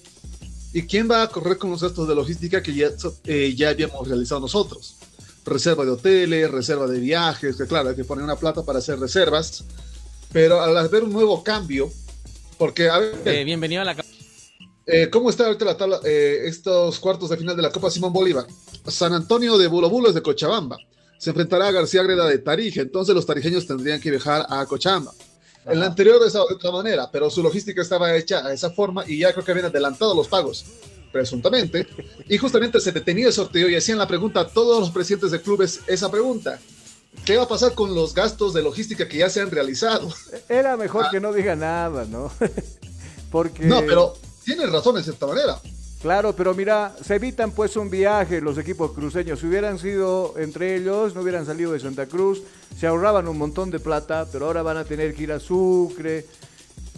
[0.74, 2.90] ¿y quién va a correr con los gastos de logística que ya,
[3.26, 4.96] eh, ya habíamos realizado nosotros?
[5.46, 9.00] Reserva de hoteles, reserva de viajes, que claro, hay que poner una plata para hacer
[9.00, 9.64] reservas,
[10.32, 11.90] pero al haber un nuevo cambio,
[12.58, 13.96] porque a ver, Eh, bienvenido a la...
[14.92, 18.12] eh, ¿cómo está ahorita la tabla, eh, estos cuartos de final de la Copa Simón
[18.12, 18.46] Bolívar?
[18.88, 20.78] San Antonio de Bulo Bulo es de Cochabamba,
[21.18, 25.14] se enfrentará a García Greda de Tarija, entonces los tarijeños tendrían que viajar a Cochabamba.
[25.66, 29.20] En la anterior de otra manera, pero su logística estaba hecha a esa forma y
[29.20, 30.66] ya creo que habían adelantado los pagos,
[31.12, 31.88] presuntamente.
[32.28, 35.42] Y justamente se detenía el sorteo y hacían la pregunta a todos los presidentes de
[35.42, 36.60] clubes esa pregunta.
[37.26, 40.10] ¿Qué va a pasar con los gastos de logística que ya se han realizado?
[40.48, 42.32] Era mejor que no diga nada, ¿no?
[43.32, 43.66] Porque...
[43.66, 44.16] No, pero
[44.56, 45.60] tiene razón en cierta manera.
[46.02, 49.40] Claro, pero mira, se evitan pues un viaje los equipos cruceños.
[49.40, 52.42] Si hubieran sido entre ellos, no hubieran salido de Santa Cruz,
[52.80, 56.26] se ahorraban un montón de plata, pero ahora van a tener que ir a Sucre.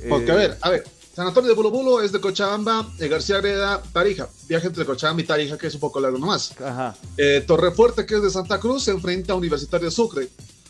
[0.08, 0.84] Porque, eh, a ver, a ver,
[1.16, 4.30] San Antonio de Bulo Bulo es de Cochabamba, eh, García Greda, Tarija.
[4.48, 6.54] Viaje entre Cochabamba y Tarija, que es un poco largo nomás.
[6.62, 6.96] Ajá.
[7.18, 10.30] Eh, Torrefuerte, que es de Santa Cruz, se enfrenta a Universitario de Sucre.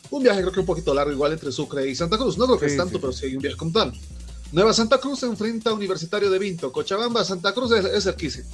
[0.10, 2.38] Un viaje creo que un poquito largo, igual entre Sucre y Santa Cruz.
[2.38, 3.94] No creo que Sí, es tanto, sí, pero sí hay un viaje como tal.
[4.52, 6.72] Nueva Santa Cruz se enfrenta a Universitario de Vinto.
[6.72, 8.50] Cochabamba, Santa Cruz es, es cerquísimo.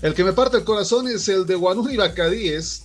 [0.00, 2.84] El que me parte el corazón es el de Guanú y Bacadíes,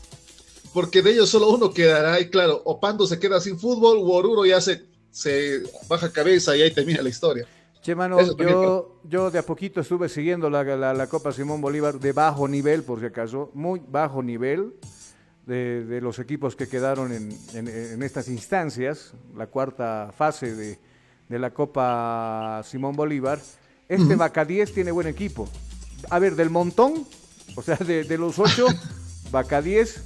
[0.73, 2.19] porque de ellos solo uno quedará.
[2.19, 6.71] Y claro, Opando se queda sin fútbol, Oruro ya se, se baja cabeza y ahí
[6.73, 7.47] termina la historia.
[7.81, 11.99] Che, mano, yo, yo de a poquito estuve siguiendo la, la- la Copa Simón Bolívar
[11.99, 14.73] de bajo nivel, por si acaso, muy bajo nivel
[15.45, 20.79] de, de los equipos que quedaron en, en- en estas instancias, la cuarta fase de,
[21.29, 23.39] de la Copa Simón Bolívar.
[23.89, 25.47] Este 10 tiene buen equipo.
[26.09, 27.05] A ver, del montón,
[27.55, 28.67] o sea, de, de los ocho,
[29.63, 30.03] 10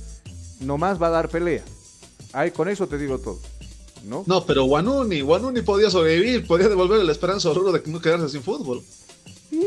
[0.61, 1.63] nomás va a dar pelea.
[2.34, 3.39] Ahí con eso te digo todo.
[4.03, 4.24] ¿No?
[4.26, 8.30] No, pero Guanuni, Guanuni podía sobrevivir, podía devolverle la esperanza a Oruro de no quedarse
[8.30, 8.82] sin fútbol.
[9.49, 9.63] Sí,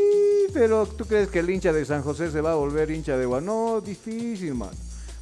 [0.53, 3.25] pero ¿tú crees que el hincha de San José se va a volver hincha de
[3.25, 3.45] Guanuni?
[3.45, 4.71] No, difícil, man.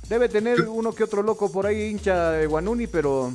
[0.10, 3.32] Debe tener uno que otro loco por ahí hincha de Guanuni, pero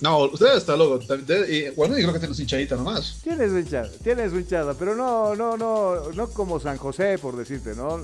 [0.00, 1.00] No, usted está loco.
[1.48, 3.18] Y Guanuni creo que tiene su hinchadita nomás.
[3.22, 8.00] tienes hinchada, tienes hinchada, pero no, no, no, no como San José, por decirte, ¿no?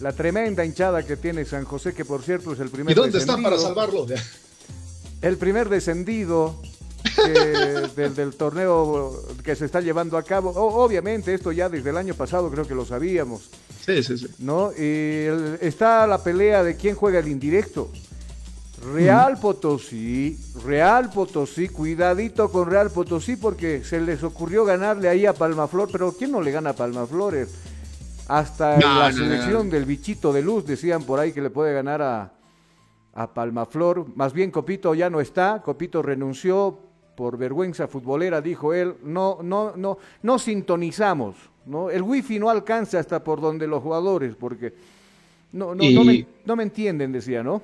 [0.00, 3.18] La tremenda hinchada que tiene San José, que por cierto es el primer ¿Y dónde
[3.18, 4.06] están para salvarlo?
[5.22, 6.60] El primer descendido
[7.14, 7.22] que-
[7.96, 10.50] del, del torneo que se está llevando a cabo.
[10.50, 13.48] O- obviamente, esto ya desde el año pasado creo que lo sabíamos.
[13.86, 14.26] Sí, sí, sí.
[14.40, 14.72] ¿no?
[14.76, 14.82] Y
[15.26, 17.88] el- está la pelea de quién juega el indirecto.
[18.84, 25.32] Real Potosí, Real Potosí, cuidadito con Real Potosí porque se les ocurrió ganarle ahí a
[25.32, 27.34] Palmaflor, pero ¿quién no le gana a Palmaflor?
[28.28, 29.72] Hasta No, la no, selección no.
[29.72, 32.32] del bichito de luz decían por ahí que le puede ganar a,
[33.14, 34.06] a Palmaflor.
[34.14, 36.78] Más bien Copito ya no está, Copito renunció
[37.16, 38.94] por vergüenza futbolera, dijo él.
[39.02, 41.88] No, no, no, no sintonizamos, ¿no?
[41.88, 44.74] El wifi no alcanza hasta por donde los jugadores, porque
[45.52, 47.62] no, no, no, Y- me, no me entienden, decía, ¿no?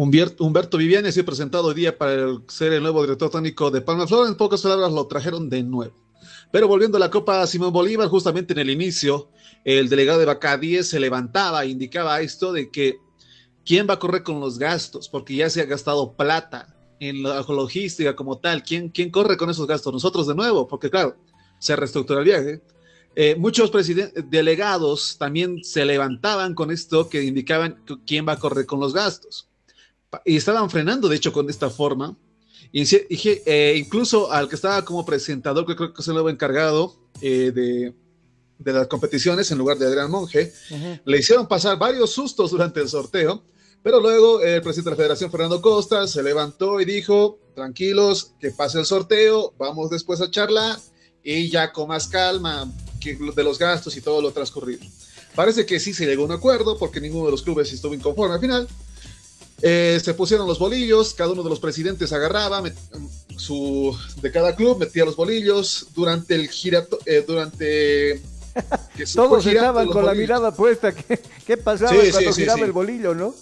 [0.00, 4.28] Humberto, Viviani ha presentado hoy día para ser el nuevo director técnico de Palma Flor.
[4.28, 5.92] En pocas palabras lo trajeron de nuevo.
[6.52, 9.28] Pero volviendo a la Copa Simón Bolívar, justamente en el inicio,
[9.64, 13.00] el delegado de 10 se levantaba e indicaba esto de que
[13.66, 17.42] quién va a correr con los gastos, porque ya se ha gastado plata en la
[17.42, 18.62] logística como tal.
[18.62, 19.92] ¿Quién, quién corre con esos gastos?
[19.92, 21.16] Nosotros de nuevo, porque claro,
[21.58, 22.62] se reestructura el viaje.
[23.16, 23.72] Eh, muchos
[24.30, 29.47] delegados también se levantaban con esto que indicaban quién va a correr con los gastos.
[30.24, 32.16] Y estaban frenando, de hecho, con esta forma.
[32.72, 36.30] Y, y eh, incluso al que estaba como presentador, que creo que es el nuevo
[36.30, 37.94] encargado eh, de,
[38.58, 40.52] de las competiciones, en lugar de Adrián Monge,
[41.04, 43.42] le hicieron pasar varios sustos durante el sorteo,
[43.82, 48.50] pero luego el presidente de la federación, Fernando Costa, se levantó y dijo, tranquilos, que
[48.50, 50.78] pase el sorteo, vamos después a charlar
[51.22, 54.84] y ya con más calma que de los gastos y todo lo transcurrido.
[55.34, 58.34] Parece que sí se llegó a un acuerdo porque ninguno de los clubes estuvo inconforme
[58.34, 58.68] al final.
[59.60, 62.62] Eh, se pusieron los bolillos, cada uno de los presidentes agarraba
[63.36, 68.22] su, de cada club, metía los bolillos durante el girato, eh, durante...
[68.96, 70.92] que Todos estaban con la mirada puesta.
[70.92, 72.64] ¿Qué, qué pasaba Sí, cuando sí, giraba sí.
[72.64, 73.34] el bolillo, no?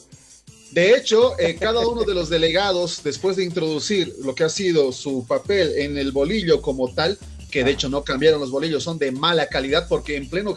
[0.72, 4.92] De hecho, eh, cada uno de los delegados, después de introducir lo que ha sido
[4.92, 7.18] su papel en el bolillo como tal,
[7.50, 10.54] que de hecho no cambiaron los bolillos, son de mala calidad porque en pleno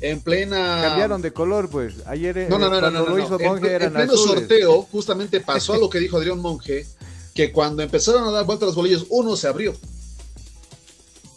[0.00, 1.94] en plena Cambiaron de color, pues.
[2.06, 4.40] Ayer eh, no, no, no, cuando no, lo hizo En, Monge en eran pleno azules.
[4.40, 6.86] sorteo justamente pasó a lo que dijo Adrián Monge,
[7.34, 9.74] que cuando empezaron a dar vuelta los bolillos, uno se abrió.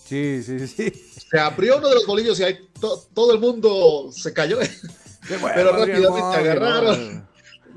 [0.08, 0.94] Sí, sí, sí.
[1.32, 4.60] Se abrió uno de los bolillos y ahí to- todo el mundo se cayó.
[5.28, 7.28] Pero rápidamente Monge, agarraron,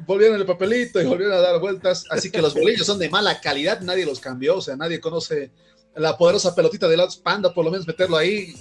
[0.06, 2.04] volvieron el papelito y volvieron a dar vueltas.
[2.10, 5.50] Así que los bolillos son de mala calidad, nadie los cambió, o sea, nadie conoce
[5.94, 8.54] la poderosa pelotita de Lots Panda, por lo menos meterlo ahí.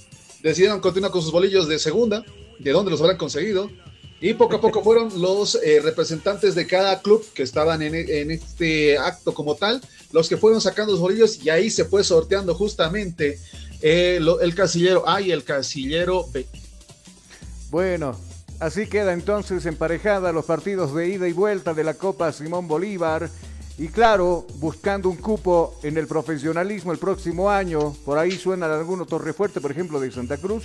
[0.45, 2.23] Decidieron continuar con sus bolillos de segunda,
[2.59, 3.67] de dónde los habrán conseguido.
[4.21, 8.29] Y poco a poco fueron los eh, representantes de cada club que estaban en, en,
[8.29, 9.81] este acto como tal,
[10.11, 13.39] los que fueron sacando los bolillos y ahí se fue sorteando justamente
[13.81, 16.45] eh, lo, el casillero A y el casillero B.
[17.71, 18.15] Bueno,
[18.59, 23.31] así queda entonces emparejada los partidos de ida y vuelta de la Copa Simón Bolívar.
[23.77, 29.01] Y claro, buscando un cupo en el profesionalismo el próximo año, por ahí suena algún
[29.01, 30.63] otro refuerte, por ejemplo, de Santa Cruz.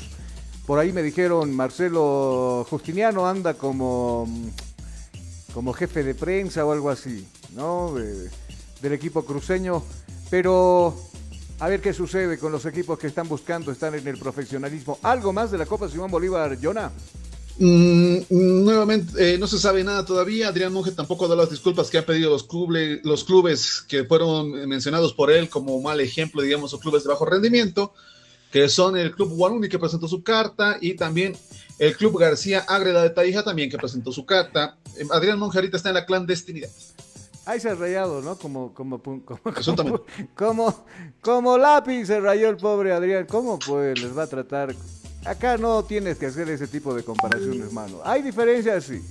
[0.65, 4.29] Por ahí me dijeron, Marcelo Justiniano anda como,
[5.53, 7.95] como jefe de prensa o algo así, ¿no?
[7.95, 8.31] De,
[8.81, 9.83] del equipo cruceño.
[10.31, 10.95] Pero
[11.59, 14.99] a ver qué sucede con los equipos que están buscando estar en el profesionalismo.
[15.03, 16.93] ¿Algo más de la Copa Simón Bolívar, Jonah?
[17.63, 20.49] Mm, nuevamente, eh, no se sabe nada todavía.
[20.49, 24.67] Adrián Monge tampoco da las disculpas que han pedido los clubes, los clubes que fueron
[24.67, 27.93] mencionados por él como mal ejemplo, digamos, o clubes de bajo rendimiento,
[28.51, 31.37] que son el Club Guanuni que presentó su carta y también
[31.79, 34.79] el Club García Ágreda de Tarija también que presentó su carta.
[34.97, 36.71] Eh, Adrián Monge ahorita está en la clandestinidad.
[37.45, 38.37] Ahí se ha rayado, ¿no?
[38.39, 40.05] Como, como, como, como,
[40.35, 40.85] como,
[41.21, 43.27] como lápiz se rayó el pobre Adrián.
[43.27, 44.75] ¿Cómo pues les va a tratar
[45.25, 48.01] Acá no tienes que hacer ese tipo de comparaciones, hermano.
[48.05, 49.03] Hay diferencias, sí.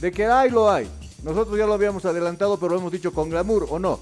[0.00, 0.88] De que hay, lo hay.
[1.22, 4.00] Nosotros ya lo habíamos adelantado, pero lo hemos dicho con glamour, ¿o no?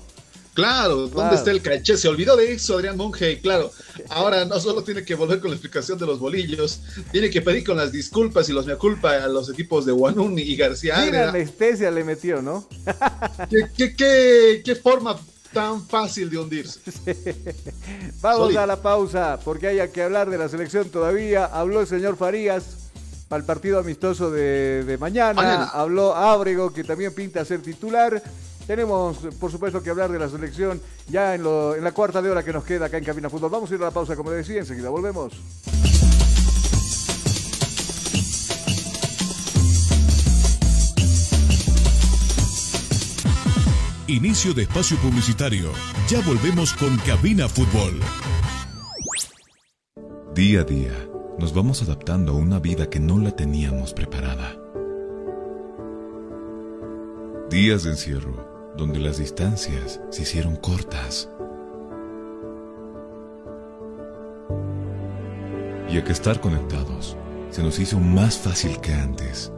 [0.55, 1.35] Claro, ¿dónde claro.
[1.35, 1.97] está el caché?
[1.97, 3.41] Se olvidó de eso, Adrián Monge.
[3.41, 3.71] Claro,
[4.11, 6.81] ahora no solo tiene que volver con la explicación de los bolillos,
[7.11, 10.39] tiene que pedir con las disculpas y los mea culpa a los equipos de Guanun
[10.39, 11.31] y García Ágreda.
[11.31, 12.69] anestesia le metió, ¿no?
[13.49, 15.19] ¿Qué, qué, qué, qué forma
[15.53, 16.81] tan fácil de hundirse.
[18.21, 18.57] Vamos Solid.
[18.57, 21.45] a la pausa, porque hay que hablar de la selección todavía.
[21.47, 22.91] Habló el señor Farías
[23.29, 25.35] para el partido amistoso de, de mañana.
[25.35, 25.65] mañana.
[25.67, 28.23] Habló Ábrego, que también pinta ser titular.
[28.67, 32.31] Tenemos, por supuesto, que hablar de la selección ya en, lo, en la cuarta de
[32.31, 33.51] hora que nos queda acá en Cabina Fútbol.
[33.51, 35.33] Vamos a ir a la pausa, como decía, enseguida volvemos.
[44.13, 45.73] Inicio de espacio publicitario.
[46.07, 47.99] Ya volvemos con Cabina Fútbol.
[50.35, 50.93] Día a día,
[51.39, 54.55] nos vamos adaptando a una vida que no la teníamos preparada.
[57.49, 61.31] Días de encierro, donde las distancias se hicieron cortas.
[65.89, 67.17] Y a que estar conectados
[67.49, 69.51] se nos hizo más fácil que antes.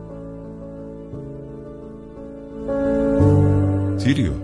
[3.98, 4.43] Sirio,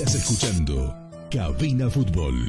[0.00, 0.96] Estás escuchando
[1.30, 2.48] Cabina Fútbol.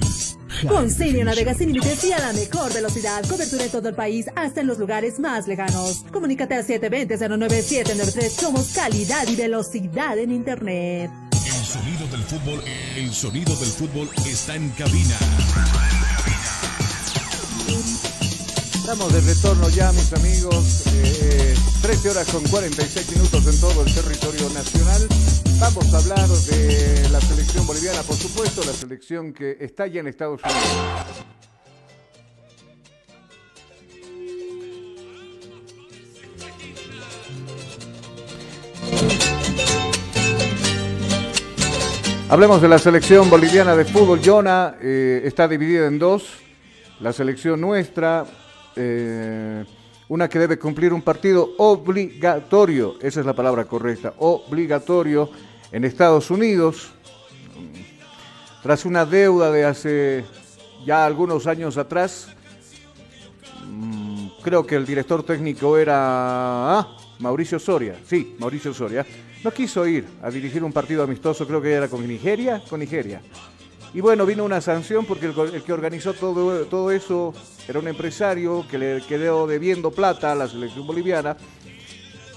[0.70, 3.28] Con Senior navegas sin límites y a la mejor velocidad.
[3.28, 6.06] Cobertura en todo el país, hasta en los lugares más lejanos.
[6.14, 8.30] Comunícate al 720-09793.
[8.30, 11.12] Somos calidad y velocidad en Internet.
[11.46, 12.64] El sonido del fútbol,
[12.96, 15.18] el sonido del fútbol está en cabina.
[18.92, 20.84] Estamos de retorno ya, mis amigos.
[20.88, 25.08] Eh, 13 horas con 46 minutos en todo el territorio nacional.
[25.62, 30.08] Vamos a hablar de la selección boliviana, por supuesto, la selección que está ya en
[30.08, 30.62] Estados Unidos.
[42.28, 44.20] Hablemos de la selección boliviana de fútbol.
[44.22, 46.24] Jonah eh, está dividida en dos.
[47.00, 48.26] La selección nuestra,
[48.76, 49.66] eh,
[50.08, 55.30] una que debe cumplir un partido obligatorio, esa es la palabra correcta, obligatorio
[55.72, 56.92] en Estados Unidos,
[58.62, 60.26] tras una deuda de hace
[60.86, 62.28] ya algunos años atrás,
[63.66, 69.06] mm, creo que el director técnico era ah, Mauricio Soria, sí, Mauricio Soria,
[69.44, 73.22] no quiso ir a dirigir un partido amistoso, creo que era con Nigeria, con Nigeria.
[73.94, 77.34] Y bueno, vino una sanción porque el, el que organizó todo, todo eso
[77.72, 81.36] era un empresario que le quedó debiendo plata a la selección boliviana.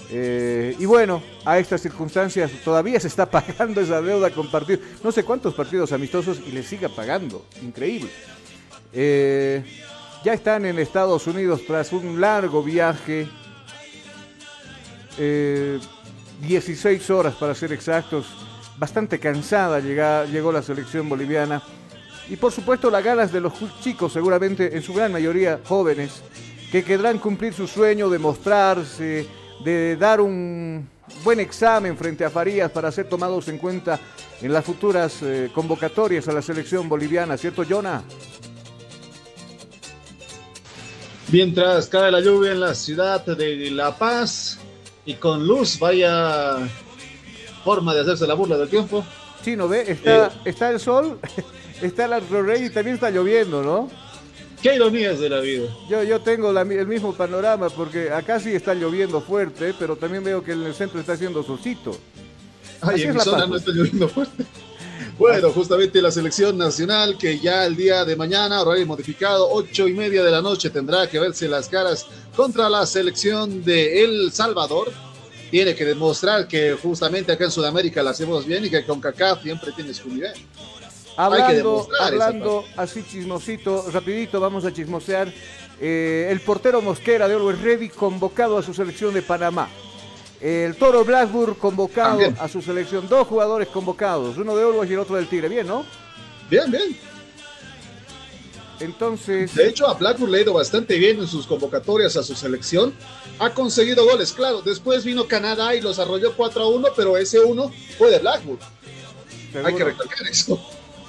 [0.09, 5.11] Eh, y bueno, a estas circunstancias todavía se está pagando esa deuda con partidos, no
[5.11, 8.09] sé cuántos partidos amistosos y le siga pagando, increíble.
[8.93, 9.63] Eh,
[10.23, 13.27] ya están en Estados Unidos tras un largo viaje,
[15.17, 15.79] eh,
[16.41, 18.25] 16 horas para ser exactos,
[18.77, 21.61] bastante cansada llega- llegó la selección boliviana.
[22.29, 26.21] Y por supuesto las ganas de los chicos, seguramente en su gran mayoría jóvenes,
[26.71, 29.27] que querrán cumplir su sueño de mostrarse,
[29.63, 30.87] de dar un
[31.23, 33.99] buen examen frente a Farías para ser tomados en cuenta
[34.41, 38.03] en las futuras eh, convocatorias a la selección boliviana, ¿cierto, Jonah?
[41.31, 44.59] Mientras cae la lluvia en la ciudad de La Paz
[45.05, 46.57] y con luz, vaya
[47.63, 49.03] forma de hacerse la burla del tiempo.
[49.43, 49.91] Sí, ¿no ve?
[49.91, 51.19] Está, está el sol,
[51.81, 53.89] está el rey y también está lloviendo, ¿no?
[54.61, 55.67] Qué ironías de la vida.
[55.89, 60.23] Yo, yo tengo la el mismo panorama porque acá sí está lloviendo fuerte, pero también
[60.23, 61.95] veo que en el centro está haciendo solcito.
[62.81, 64.45] Ay, Así en es mi La zona Paz, no está lloviendo fuerte.
[65.17, 69.93] Bueno, justamente la selección nacional que ya el día de mañana, horario modificado, ocho y
[69.93, 72.05] media de la noche, tendrá que verse las caras
[72.35, 74.91] contra la selección de El Salvador.
[75.51, 79.41] Tiene que demostrar que justamente acá en Sudamérica la hacemos bien y que con CACAF
[79.41, 80.33] siempre tiene su nivel.
[81.17, 85.31] Hablando, hablando así chismosito, rapidito, vamos a chismosear.
[85.79, 89.67] eh, el portero Mosquera de Always Ready convocado a su selección de Panamá.
[90.41, 92.35] El Toro Blackburn convocado También.
[92.39, 93.07] a su selección.
[93.09, 95.47] Dos jugadores convocados, uno de Always y el otro del Tigre.
[95.49, 95.85] Bien, ¿no?
[96.49, 96.97] Bien, bien.
[98.81, 102.35] Entonces, De hecho, a Blackburn le ha ido bastante bien en sus convocatorias a su
[102.35, 102.93] selección.
[103.39, 104.61] Ha conseguido goles, claro.
[104.61, 108.59] Después vino Canadá y los arrolló 4 a 1, pero ese 1 fue de Blackburn.
[109.55, 110.59] Hay que seguro, recalcar eso.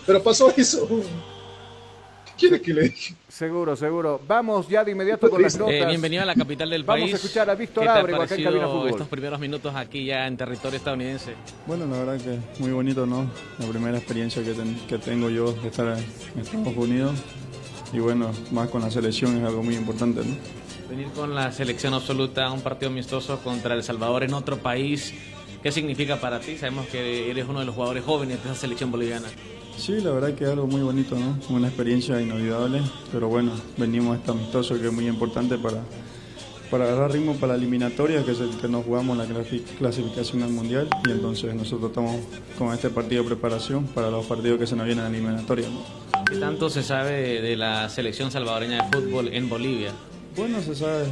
[0.06, 0.88] Pero pasó eso.
[0.88, 2.94] ¿Qué quiere que le diga?
[3.28, 4.20] seguro, seguro.
[4.26, 5.88] Vamos ya de inmediato con las Eh, notas.
[5.88, 7.14] bienvenido a la capital del Vamos país.
[7.14, 8.90] a escuchar a Víctor ¿Qué te ha Ábrego acá en Cabina Fútbol.
[8.90, 11.32] estos primeros minutos aquí ya en territorio estadounidense?
[11.66, 13.26] Bueno, la verdad que muy bonito, ¿no?
[13.58, 17.14] La primera experiencia que, ten- que tengo yo de estar en Estados Unidos.
[17.92, 20.36] Y bueno, más con la selección es algo muy importante, ¿no?
[20.90, 25.14] Venir con la selección absoluta a un partido amistoso contra El Salvador en otro país,
[25.62, 26.56] ¿qué significa para ti?
[26.58, 29.28] Sabemos que eres uno de los jugadores jóvenes de esa selección boliviana.
[29.76, 31.38] Sí, la verdad que es algo muy bonito, ¿no?
[31.54, 32.80] Una experiencia inolvidable,
[33.12, 35.78] pero bueno, venimos a este amistoso que es muy importante para,
[36.70, 40.42] para agarrar ritmo para la eliminatoria, que es el que nos jugamos la clasi- clasificación
[40.42, 42.16] al Mundial, y entonces nosotros estamos
[42.58, 45.68] con este partido de preparación para los partidos que se nos vienen a la eliminatoria,
[45.68, 46.24] ¿no?
[46.24, 49.92] ¿Qué tanto se sabe de, la selección salvadoreña de fútbol en Bolivia?
[50.36, 51.04] Bueno, se sabe,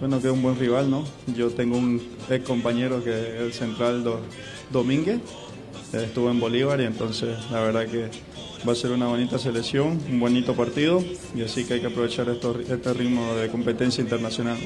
[0.00, 1.04] bueno, que es un buen rival, ¿no?
[1.34, 4.20] Yo tengo un ex compañero que es el central Do-
[4.70, 5.18] Domínguez,
[5.92, 8.08] estuvo en Bolívar y entonces la verdad que
[8.66, 11.02] va a ser una bonita selección, un bonito partido
[11.34, 14.58] y así que hay que aprovechar esto- este ritmo de competencia internacional.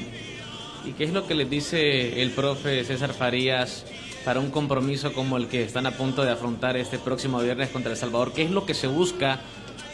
[0.85, 3.85] ¿Y qué es lo que les dice el profe César Farías
[4.23, 7.91] para un compromiso como el que están a punto de afrontar este próximo viernes contra
[7.91, 8.33] El Salvador?
[8.33, 9.39] ¿Qué es lo que se busca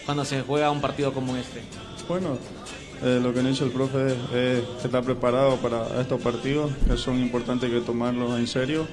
[0.06, 1.62] cuando se juega un partido como este?
[2.10, 2.38] Bueno,
[3.04, 6.98] eh, lo que nos dice el profe es, es estar preparado para estos partidos, que
[6.98, 8.86] son importantes que tomarlos en serio,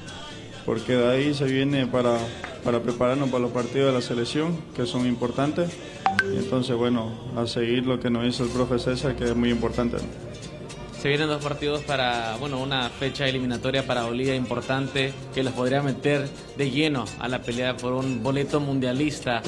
[0.68, 2.18] porque de ahí se viene para,
[2.62, 5.70] para prepararnos para los partidos de la selección, que son importantes.
[6.30, 9.48] Y entonces, bueno, a seguir lo que nos dice el profe César, que es muy
[9.48, 9.96] importante.
[11.00, 15.80] Se vienen dos partidos para, bueno, una fecha eliminatoria para Bolivia importante que los podría
[15.80, 19.40] meter de lleno a la pelea por un boleto mundialista.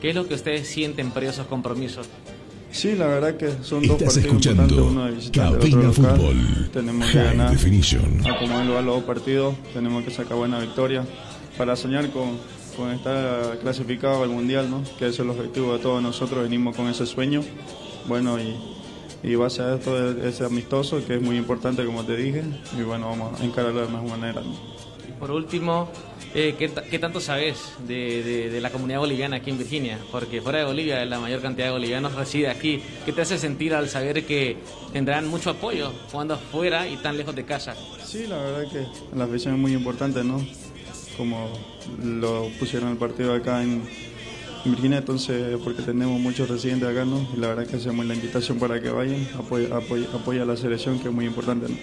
[0.00, 2.08] ¿Qué es lo que ustedes sienten por esos compromisos?
[2.72, 5.92] Sí, la verdad que son dos Estás partidos escuchando importantes, uno de Cabina.
[5.92, 6.70] Fútbol.
[6.72, 7.50] Tenemos que High ganar.
[7.50, 8.26] Definition.
[8.26, 11.04] A como él va los dos partidos, tenemos que sacar buena victoria
[11.58, 12.38] para soñar con,
[12.76, 14.82] con estar clasificado al Mundial, ¿no?
[14.98, 17.42] Que ese es el objetivo de todos nosotros, venimos con ese sueño.
[18.08, 18.56] Bueno, y,
[19.22, 22.42] y base a esto, ese amistoso, que es muy importante, como te dije,
[22.78, 24.40] y bueno, vamos a encararlo de mejor manera.
[24.40, 24.71] ¿no?
[25.22, 25.88] Por último,
[26.34, 29.96] eh, ¿qué, ta- qué tanto sabes de, la comunidad boliviana aquí en Virginia?
[30.10, 32.82] Porque fuera de Bolivia, la mayor cantidad de bolivianos reside aquí.
[33.04, 34.56] ¿Qué te hace sentir al saber que
[34.92, 37.76] tendrán mucho apoyo jugando afuera y tan lejos de casa?
[38.04, 40.44] Sí, la verdad que la afición es muy importante, ¿no?
[41.16, 41.52] Como
[42.02, 43.84] lo pusieron el partido acá en
[44.64, 47.24] Virginia, entonces, porque tenemos muchos residentes acá, ¿no?
[47.32, 50.56] Y la verdad que hacemos la invitación para que vayan, apoya, apoya, apoya a la
[50.56, 51.76] selección, que es muy importante, ¿no?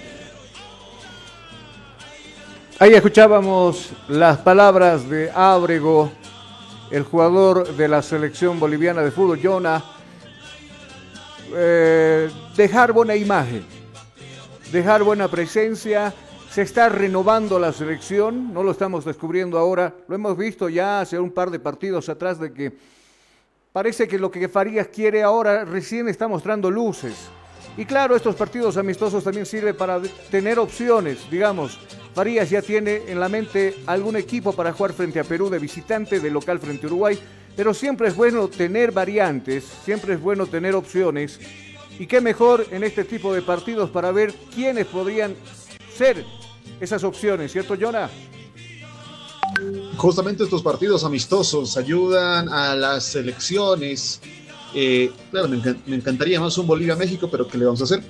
[2.81, 6.13] Ahí escuchábamos las palabras de Ábrego,
[6.89, 9.83] el jugador de la selección boliviana de fútbol, Jonah,
[11.53, 13.65] eh, dejar buena imagen,
[14.71, 16.13] dejar buena presencia.
[16.49, 21.19] Se está renovando la selección, no lo estamos descubriendo ahora, lo hemos visto ya hace
[21.19, 22.71] un par de partidos atrás de que
[23.73, 27.29] parece que lo que Farías quiere ahora recién está mostrando luces.
[27.79, 31.79] Y claro, estos partidos amistosos también sirven para tener opciones, digamos.
[32.13, 36.19] Farías ya tiene en la mente algún equipo para jugar frente a Perú de visitante,
[36.19, 37.17] de local frente a Uruguay,
[37.55, 41.39] pero siempre es bueno tener variantes, siempre es bueno tener opciones.
[41.97, 45.33] Y qué mejor en este tipo de partidos para ver quiénes podrían
[45.95, 46.25] ser
[46.81, 48.09] esas opciones, ¿cierto, Jonah?
[49.95, 54.19] Justamente estos partidos amistosos ayudan a las selecciones.
[54.73, 58.01] Eh, claro, me, encan- me encantaría más un Bolivia-México, pero ¿qué le vamos a hacer?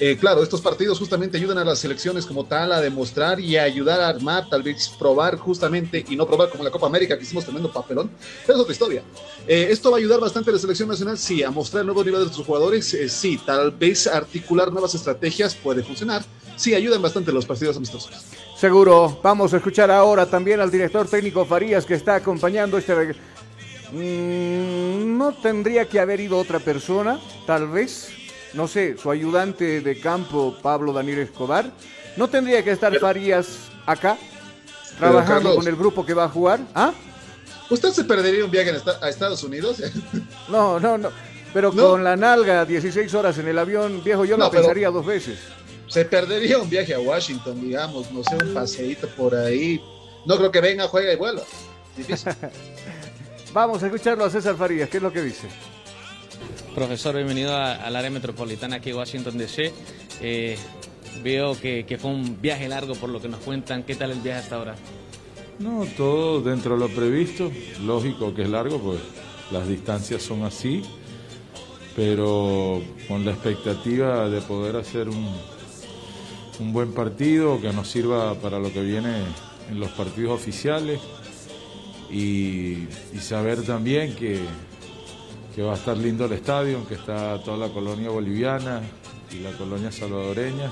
[0.00, 3.64] Eh, claro, estos partidos justamente ayudan a las selecciones como tal a demostrar y a
[3.64, 7.24] ayudar a armar, tal vez probar justamente y no probar como la Copa América que
[7.24, 8.10] hicimos tremendo papelón,
[8.46, 9.02] pero es otra historia.
[9.46, 12.02] Eh, esto va a ayudar bastante a la selección nacional, sí, a mostrar el nuevo
[12.02, 16.24] nivel de nuestros jugadores, eh, sí, tal vez articular nuevas estrategias puede funcionar,
[16.56, 18.12] sí, ayudan bastante los partidos amistosos.
[18.56, 19.20] Seguro.
[19.22, 22.94] Vamos a escuchar ahora también al director técnico Farías que está acompañando este...
[22.94, 23.16] reg-
[23.92, 28.08] Mm, no tendría que haber ido otra persona, tal vez.
[28.54, 31.70] No sé, su ayudante de campo, Pablo Daniel Escobar.
[32.16, 34.18] No tendría que estar Farías acá,
[34.98, 35.56] trabajando Carlos.
[35.56, 36.60] con el grupo que va a jugar.
[36.74, 36.92] ¿Ah?
[37.70, 39.82] ¿Usted se perdería un viaje a Estados Unidos?
[40.48, 41.10] No, no, no.
[41.54, 44.90] Pero con la nalga, 16 horas en el avión, viejo, yo No, lo pero- pensaría
[44.90, 45.38] dos veces.
[45.86, 49.78] Se perdería un viaje a Washington, digamos, no sé, un paseíto por ahí.
[50.24, 51.42] No creo que venga, juega y vuelva.
[51.96, 52.32] Difícil.
[53.52, 55.46] Vamos a escucharlo a César Farías, ¿qué es lo que dice?
[56.74, 59.70] Profesor, bienvenido al área metropolitana aquí de Washington DC.
[60.22, 60.56] Eh,
[61.22, 63.82] veo que, que fue un viaje largo por lo que nos cuentan.
[63.82, 64.74] ¿Qué tal el viaje hasta ahora?
[65.58, 67.52] No, todo dentro de lo previsto.
[67.84, 69.00] Lógico que es largo, pues
[69.50, 70.82] las distancias son así,
[71.94, 75.28] pero con la expectativa de poder hacer un,
[76.58, 79.14] un buen partido que nos sirva para lo que viene
[79.70, 81.00] en los partidos oficiales
[82.12, 84.40] y, y saber también que,
[85.54, 88.82] que va a estar lindo el estadio, que está toda la colonia boliviana
[89.32, 90.70] y la colonia salvadoreña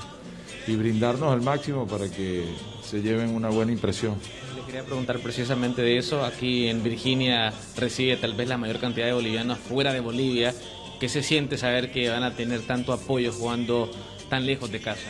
[0.66, 2.44] y brindarnos al máximo para que
[2.84, 4.16] se lleven una buena impresión.
[4.54, 6.22] Le quería preguntar precisamente de eso.
[6.24, 10.54] Aquí en Virginia reside tal vez la mayor cantidad de bolivianos fuera de Bolivia.
[11.00, 13.90] ¿Qué se siente saber que van a tener tanto apoyo jugando
[14.28, 15.08] tan lejos de casa?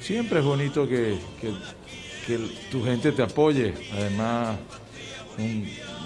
[0.00, 1.52] Siempre es bonito que, que-
[2.28, 2.38] que
[2.70, 3.72] tu gente te apoye.
[3.94, 4.56] Además,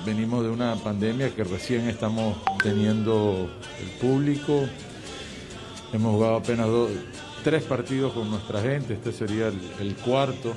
[0.07, 3.51] venimos de una pandemia que recién estamos teniendo
[3.81, 4.65] el público.
[5.93, 6.91] Hemos jugado apenas dos-
[7.45, 8.95] tres partidos con nuestra gente.
[8.95, 9.49] Este sería
[9.81, 10.55] el, cuarto.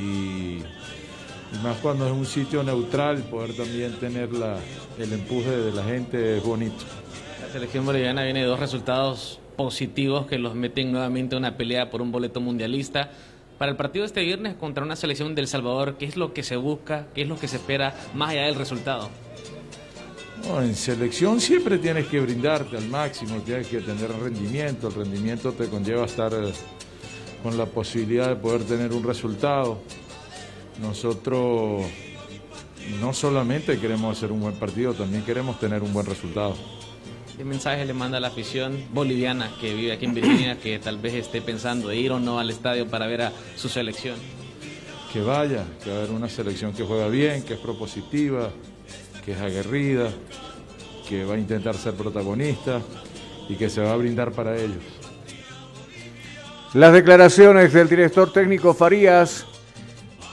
[0.00, 4.58] Y, y más cuando es un sitio neutral, poder también tener la-
[4.98, 6.84] el empuje de la gente es bonito.
[7.40, 11.88] La selección boliviana viene de dos resultados positivos que los meten nuevamente a una pelea
[11.88, 13.10] por un boleto mundialista.
[13.58, 16.44] Para el partido de este viernes contra una selección del Salvador, ¿qué es lo que
[16.44, 17.08] se busca?
[17.12, 19.10] ¿Qué es lo que se espera más allá del resultado?
[20.60, 25.66] En selección siempre tienes que brindarte al máximo, tienes que tener rendimiento, el rendimiento te
[25.66, 26.52] conlleva estar eh,
[27.42, 29.80] con la posibilidad de poder tener un resultado.
[30.80, 31.84] Nosotros
[33.00, 36.54] no solamente queremos hacer un buen partido, también queremos tener un buen resultado.
[37.38, 40.98] ¿Qué mensaje le manda a la afición boliviana que vive aquí en Virginia, que tal
[40.98, 44.16] vez esté pensando de ir o no al estadio para ver a su selección?
[45.12, 48.50] Que vaya, que va a haber una selección que juega bien, que es propositiva,
[49.24, 50.10] que es aguerrida,
[51.08, 52.80] que va a intentar ser protagonista
[53.48, 54.82] y que se va a brindar para ellos.
[56.74, 59.46] Las declaraciones del director técnico Farías,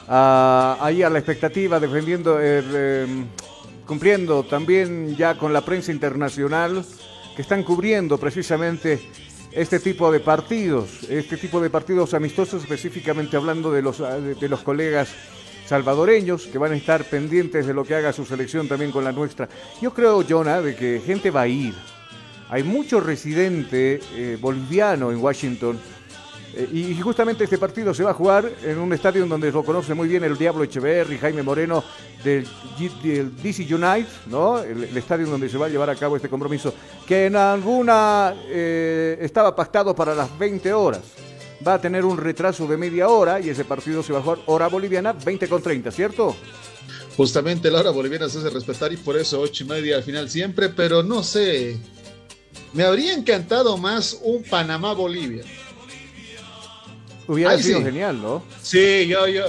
[0.08, 3.26] ah, ahí a la expectativa, defendiendo, eh, eh,
[3.86, 6.86] cumpliendo también ya con la prensa internacional,
[7.36, 9.00] que están cubriendo precisamente
[9.52, 14.62] este tipo de partidos, este tipo de partidos amistosos, específicamente hablando de los, de los
[14.62, 15.10] colegas
[15.68, 19.12] salvadoreños que van a estar pendientes de lo que haga su selección también con la
[19.12, 19.50] nuestra.
[19.82, 21.74] Yo creo, Jonah, de que gente va a ir.
[22.50, 25.80] Hay mucho residente eh, boliviano en Washington
[26.56, 29.64] eh, y justamente este partido se va a jugar en un estadio en donde lo
[29.64, 31.84] conoce muy bien el Diablo Echeverri, Jaime Moreno
[32.24, 32.48] del,
[33.04, 34.60] del DC United, ¿no?
[34.60, 36.74] El, estadio donde se va a llevar a cabo este compromiso,
[37.06, 41.02] que en alguna eh, estaba pactado para las 20 horas.
[41.66, 44.40] Va a tener un retraso de media hora y ese partido se va a jugar
[44.46, 46.36] hora boliviana 20 con 30, ¿cierto?
[47.18, 50.30] Justamente la hora boliviana se hace respetar y por eso ocho y media al final
[50.30, 51.78] siempre, pero no sé.
[52.74, 55.44] Me habría encantado más un Panamá-Bolivia.
[57.28, 57.86] Hubiera sido sí.
[57.86, 58.44] genial, ¿no?
[58.62, 59.44] Sí, yo, yo.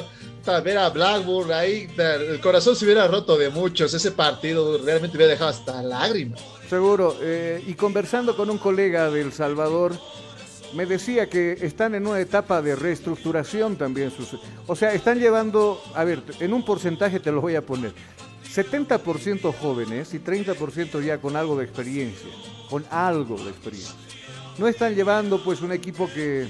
[0.64, 3.92] ver a Blackburn ahí, el corazón se hubiera roto de muchos.
[3.92, 6.40] Ese partido realmente hubiera dejado hasta lágrimas.
[6.70, 7.16] Seguro.
[7.20, 9.92] eh, y conversando con un colega del Salvador,
[10.74, 14.10] me decía que están en una etapa de reestructuración también.
[14.10, 17.92] sus- o sea, están llevando, a ver, en un porcentaje te lo voy a poner.
[18.56, 22.30] 70% jóvenes y 30% ya con algo de experiencia.
[22.70, 23.94] Con algo de experiencia.
[24.58, 26.48] No están llevando pues un equipo que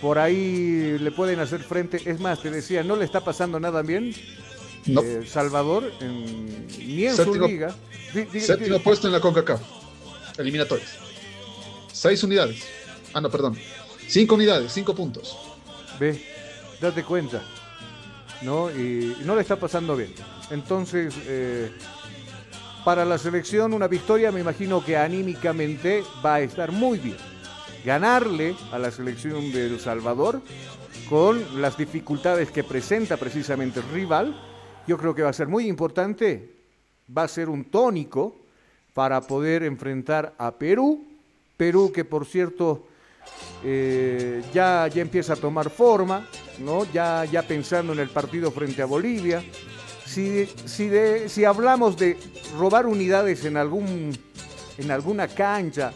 [0.00, 2.00] por ahí le pueden hacer frente.
[2.04, 4.14] Es más, te decía, no le está pasando nada bien.
[4.86, 5.02] No.
[5.02, 7.74] eh, Salvador, en- ni en su liga.
[8.14, 9.60] Di- di- Séptimo di- puesto en la CONCACAF.
[10.38, 10.88] Eliminatorias.
[11.92, 12.62] Seis unidades.
[13.12, 13.58] Ah, no, perdón.
[14.06, 15.36] Cinco unidades, cinco puntos.
[15.98, 16.22] Ve,
[16.80, 17.42] date cuenta.
[18.42, 18.70] ¿No?
[18.70, 20.14] Y, y no le está pasando bien.
[20.50, 21.72] Entonces, eh,
[22.84, 27.16] para la selección, una victoria me imagino que anímicamente va a estar muy bien.
[27.84, 30.42] Ganarle a la selección de El Salvador
[31.08, 34.38] con las dificultades que presenta precisamente el rival,
[34.86, 36.54] yo creo que va a ser muy importante.
[37.16, 38.36] Va a ser un tónico
[38.92, 41.06] para poder enfrentar a Perú.
[41.56, 42.86] Perú que, por cierto,
[43.64, 46.26] eh, ya, ya empieza a tomar forma,
[46.58, 46.84] ¿no?
[46.92, 49.42] ya, ya pensando en el partido frente a Bolivia.
[50.04, 52.16] Si, si, de- si hablamos de
[52.58, 54.16] robar unidades en, algún,
[54.78, 55.92] en alguna cancha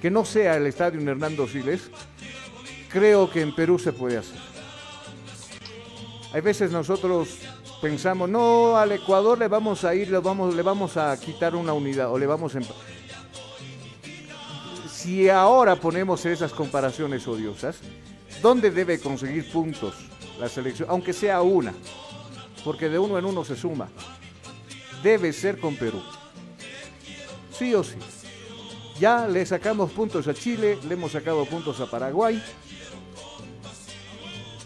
[0.00, 1.90] que no sea el estadio Hernando Siles,
[2.90, 4.38] creo que en Perú se puede hacer.
[6.32, 7.28] Hay veces nosotros
[7.82, 11.72] pensamos, no, al Ecuador le vamos a ir, le vamos, le vamos a quitar una
[11.72, 12.58] unidad o le vamos a...
[12.58, 12.74] empa-".
[14.88, 17.78] Si ahora ponemos esas comparaciones odiosas,
[18.42, 19.94] ¿dónde debe conseguir puntos
[20.38, 20.88] la selección?
[20.90, 21.74] Aunque sea una,
[22.64, 23.88] porque de uno en uno se suma.
[25.02, 26.02] Debe ser con Perú.
[27.50, 27.96] Sí o sí.
[29.00, 32.42] Ya le sacamos puntos a Chile, le hemos sacado puntos a Paraguay.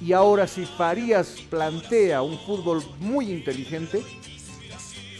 [0.01, 4.03] Y ahora si Farías plantea un fútbol muy inteligente,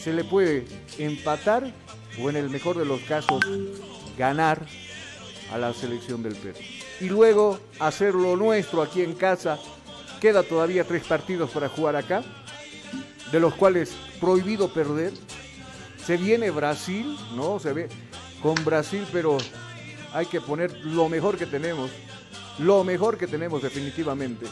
[0.01, 0.67] se le puede
[0.99, 1.73] empatar
[2.21, 3.41] o en el mejor de los casos
[4.19, 4.67] ganar
[5.53, 6.59] a la selección del Perú.
[7.01, 9.61] Y luego hacer lo nuestro aquí en casa.
[10.21, 12.25] Queda todavía tres partidos para jugar acá,
[13.31, 15.13] de los cuales prohibido perder.
[16.05, 17.61] Se viene Brasil, ¿no?
[17.61, 17.89] Se ve
[18.45, 19.39] con Brasil, pero
[20.13, 21.91] hay que poner lo mejor que tenemos.
[22.59, 24.45] Lo mejor que tenemos definitivamente.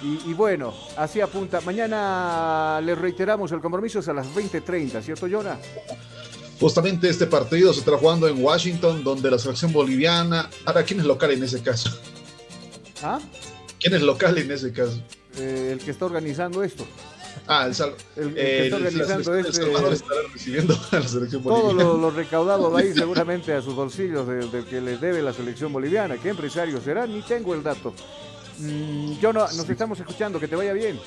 [0.00, 1.60] Y, y bueno, así apunta.
[1.62, 5.58] Mañana les reiteramos el compromiso es a las 20.30, ¿cierto, Jonah?
[6.60, 10.48] Justamente este partido se está jugando en Washington, donde la selección boliviana.
[10.64, 11.90] Ahora, ¿quién es local en ese caso?
[13.02, 13.18] ¿Ah?
[13.80, 15.02] ¿Quién es local en ese caso?
[15.36, 16.86] Eh, el que está organizando esto.
[17.46, 19.92] Ah, el, Sal- El- el que eh, está la organizando selección de este- El Salvador
[19.94, 23.74] estará recibiendo a la selección Todo lo, lo recaudado va a ir seguramente a sus
[23.74, 26.16] bolsillos del del que les debe la selección boliviana.
[26.16, 27.06] ¿Qué empresario será?
[27.06, 27.94] Ni tengo el dato.
[28.58, 30.98] Mm, yo no, nos estamos escuchando, que te vaya bien.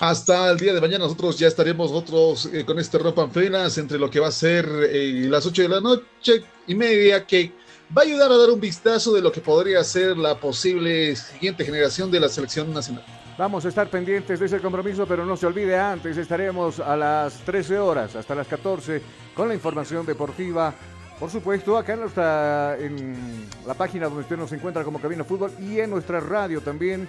[0.00, 3.98] Hasta el día de mañana nosotros ya estaremos nosotros eh, con este ropa filas entre
[3.98, 7.52] lo que va a ser eh, las 8 de la noche y media que
[7.96, 11.64] va a ayudar a dar un vistazo de lo que podría ser la posible siguiente
[11.64, 13.04] generación de la selección nacional.
[13.38, 17.38] Vamos a estar pendientes de ese compromiso, pero no se olvide antes, estaremos a las
[17.40, 19.00] 13 horas, hasta las 14,
[19.34, 20.74] con la información deportiva.
[21.18, 25.52] Por supuesto, acá en, nuestra, en la página donde usted nos encuentra como Cabina Fútbol
[25.60, 27.08] y en nuestra radio también,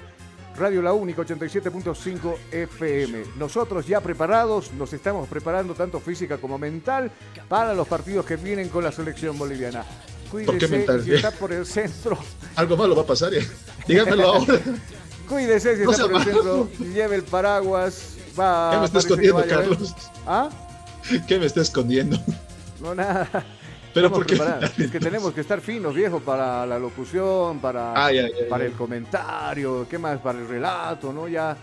[0.56, 3.24] Radio La Única 87.5 FM.
[3.38, 7.12] Nosotros ya preparados, nos estamos preparando tanto física como mental
[7.50, 9.84] para los partidos que vienen con la selección boliviana.
[10.32, 11.04] ¿Por qué Cuídese, mental?
[11.04, 12.18] si está por el centro,
[12.56, 13.46] Algo malo va a pasar, ¿eh?
[13.88, 14.60] dígamelo ahora.
[15.34, 19.46] Cuídese si No está por el centro, lleve el paraguas, va ¿Qué me está escondiendo.
[19.48, 19.96] Carlos?
[20.28, 20.50] ¿Ah?
[21.28, 22.20] ¿Qué me está escondiendo?
[22.80, 23.28] No, nada.
[23.94, 24.36] Pero Estamos ¿por qué?
[24.36, 24.80] preparados.
[24.80, 29.88] Es que tenemos que estar finos, viejo, para la locución, para, ay, para el comentario,
[29.90, 30.20] ¿qué más?
[30.20, 31.28] Para el relato, ¿no?
[31.28, 31.58] Ya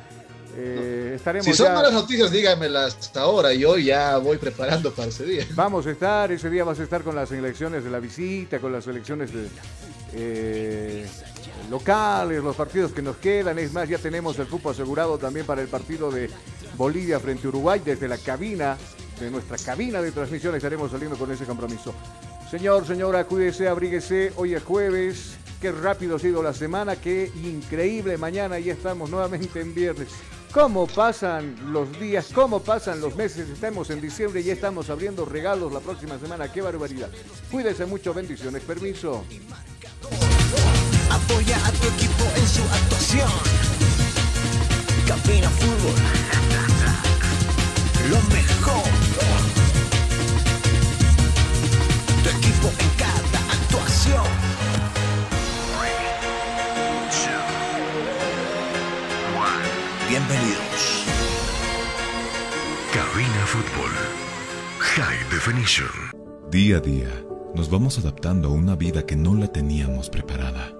[0.56, 3.52] eh, estaremos Si son malas noticias, dígamelas hasta ahora.
[3.54, 5.46] Yo ya voy preparando para ese día.
[5.54, 8.72] Vamos a estar, ese día vas a estar con las elecciones de la visita, con
[8.72, 9.48] las elecciones de,
[10.14, 11.06] eh,
[11.70, 13.58] locales, los partidos que nos quedan.
[13.58, 16.28] Es más, ya tenemos el cupo asegurado también para el partido de
[16.76, 18.76] Bolivia frente a Uruguay desde la cabina,
[19.18, 21.94] de nuestra cabina de transmisión estaremos saliendo con ese compromiso.
[22.50, 24.32] Señor, señora, cuídese, abríguese.
[24.36, 25.36] Hoy es jueves.
[25.60, 28.16] Qué rápido ha sido la semana, qué increíble.
[28.16, 30.08] Mañana ya estamos nuevamente en viernes.
[30.52, 32.30] ¿Cómo pasan los días?
[32.34, 33.48] ¿Cómo pasan los meses?
[33.48, 36.50] Estamos en diciembre y ya estamos abriendo regalos la próxima semana.
[36.50, 37.10] ¡Qué barbaridad!
[37.52, 38.62] Cuídese mucho, bendiciones.
[38.64, 39.22] Permiso.
[41.10, 43.30] Apoya a tu equipo en su actuación.
[45.08, 45.94] Cabina Fútbol.
[48.08, 48.84] Lo mejor.
[52.22, 54.24] Tu equipo en cada actuación.
[60.08, 61.04] Bienvenidos.
[62.94, 63.90] Cabina Fútbol.
[64.78, 65.90] High Definition.
[66.52, 70.79] Día a día, nos vamos adaptando a una vida que no la teníamos preparada